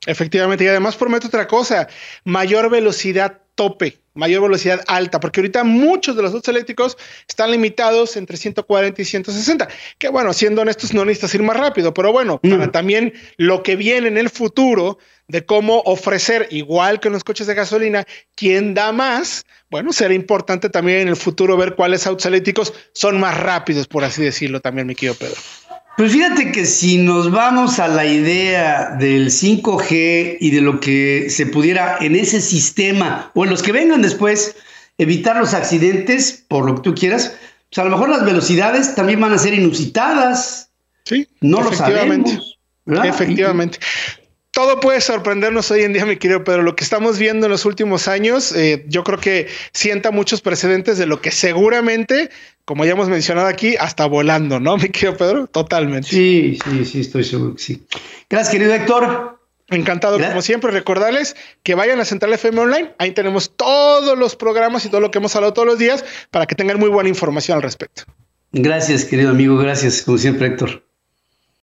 Efectivamente, 0.06 0.64
y 0.64 0.68
además 0.68 0.96
prometo 0.96 1.28
otra 1.28 1.48
cosa, 1.48 1.88
mayor 2.24 2.70
velocidad 2.70 3.42
tope, 3.56 4.00
mayor 4.18 4.42
velocidad 4.42 4.84
alta, 4.88 5.20
porque 5.20 5.40
ahorita 5.40 5.64
muchos 5.64 6.16
de 6.16 6.24
los 6.24 6.34
autos 6.34 6.50
eléctricos 6.50 6.98
están 7.28 7.52
limitados 7.52 8.18
entre 8.18 8.38
140 8.38 9.02
y 9.02 9.06
160, 9.06 9.68
que 9.98 10.10
bueno, 10.10 10.34
siendo 10.34 10.62
honestos 10.62 10.94
no 10.94 11.06
necesitas 11.06 11.36
ir 11.36 11.44
más 11.44 11.58
rápido, 11.58 11.94
pero 11.94 12.12
bueno, 12.12 12.40
para 12.40 12.72
también 12.72 13.14
lo 13.38 13.64
que 13.64 13.76
viene 13.76 14.08
en 14.08 14.18
el 14.18 14.30
futuro 14.30 14.98
de 15.28 15.46
cómo 15.46 15.82
ofrecer, 15.86 16.48
igual 16.52 17.00
que 17.00 17.10
en 17.10 17.14
los 17.14 17.24
coches 17.24 17.48
de 17.48 17.54
gasolina, 17.54 18.06
quién 18.36 18.74
da 18.74 18.92
más, 18.92 19.46
bueno, 19.70 19.92
será 19.92 20.14
importante 20.14 20.70
también 20.70 21.02
en 21.02 21.08
el 21.10 21.18
futuro 21.18 21.58
ver 21.58 21.76
cuáles 21.76 22.08
autos 22.08 22.26
eléctricos 22.26 22.74
son 22.94 23.20
más 23.20 23.38
rápidos, 23.38 23.88
por 23.88 24.04
así 24.04 24.24
decirlo 24.24 24.62
también, 24.62 24.88
mi 24.88 24.96
querido 24.96 25.16
Pedro. 25.16 25.36
Pues 25.98 26.12
fíjate 26.12 26.52
que 26.52 26.66
si 26.68 27.00
nos 27.00 27.32
vamos 27.32 27.80
a 27.80 27.88
la 27.88 28.06
idea 28.06 28.92
del 29.00 29.32
5G 29.32 30.38
y 30.40 30.52
de 30.52 30.62
lo 30.62 30.80
que 30.80 31.32
se 31.32 31.48
pudiera 31.48 31.98
en 32.00 32.16
ese 32.16 32.40
sistema 32.40 33.32
o 33.34 33.44
en 33.44 33.50
los 33.50 33.64
que 33.64 33.72
vengan 33.72 34.04
después 34.04 34.56
evitar 35.00 35.38
los 35.38 35.56
accidentes, 35.56 36.46
por 36.48 36.68
lo 36.68 36.76
que 36.76 36.82
tú 36.82 36.94
quieras, 36.94 37.36
pues 37.70 37.80
a 37.80 37.84
lo 37.84 37.90
mejor 37.90 38.10
las 38.10 38.24
velocidades 38.24 38.94
también 38.94 39.20
van 39.20 39.34
a 39.34 39.40
ser 39.40 39.56
inusitadas. 39.56 40.70
Sí, 41.04 41.28
no 41.42 41.64
lo 41.64 41.74
sabemos. 41.74 42.60
Efectivamente 42.86 43.80
todo 44.58 44.80
puede 44.80 45.02
sorprendernos 45.02 45.70
hoy 45.70 45.84
en 45.84 45.94
día, 45.94 46.04
mi 46.08 46.18
querido 46.18 46.44
Pedro. 46.44 46.64
Lo 46.64 46.76
que 46.76 46.84
estamos 46.84 47.20
viendo 47.20 47.46
en 47.46 47.52
los 47.52 47.64
últimos 47.66 48.08
años, 48.08 48.52
eh, 48.54 48.86
yo 48.88 49.04
creo 49.04 49.20
que 49.20 49.46
sienta 49.72 50.10
muchos 50.10 50.42
precedentes 50.42 50.98
de 50.98 51.06
lo 51.06 51.22
que 51.22 51.30
seguramente, 51.30 52.32
como 52.66 52.84
ya 52.84 52.94
hemos 52.94 53.08
mencionado 53.08 53.46
aquí, 53.46 53.76
hasta 53.80 54.08
volando, 54.08 54.60
¿no, 54.60 54.76
mi 54.78 54.90
querido 54.90 55.16
Pedro? 55.16 55.46
Totalmente. 55.46 56.08
Sí, 56.08 56.58
sí, 56.68 56.86
sí, 56.86 57.02
estoy 57.02 57.24
seguro 57.24 57.54
que 57.54 57.62
sí. 57.62 57.84
Gracias, 58.32 58.52
querido 58.52 58.74
Héctor. 58.74 59.40
Encantado, 59.68 60.18
como 60.18 60.42
siempre, 60.42 60.72
recordarles 60.72 61.36
que 61.62 61.76
vayan 61.76 62.00
a 62.00 62.06
Central 62.06 62.34
FM 62.34 62.60
Online. 62.60 62.96
Ahí 62.98 63.12
tenemos 63.12 63.56
todos 63.56 64.18
los 64.18 64.36
programas 64.36 64.84
y 64.86 64.90
todo 64.90 65.02
lo 65.02 65.12
que 65.12 65.20
hemos 65.20 65.36
hablado 65.36 65.54
todos 65.54 65.68
los 65.68 65.78
días 65.78 66.04
para 66.32 66.48
que 66.48 66.56
tengan 66.56 66.80
muy 66.80 66.90
buena 66.90 67.10
información 67.10 67.58
al 67.58 67.62
respecto. 67.62 68.06
Gracias, 68.54 69.06
querido 69.06 69.30
amigo. 69.30 69.56
Gracias, 69.58 70.02
como 70.02 70.18
siempre, 70.18 70.48
Héctor. 70.48 70.87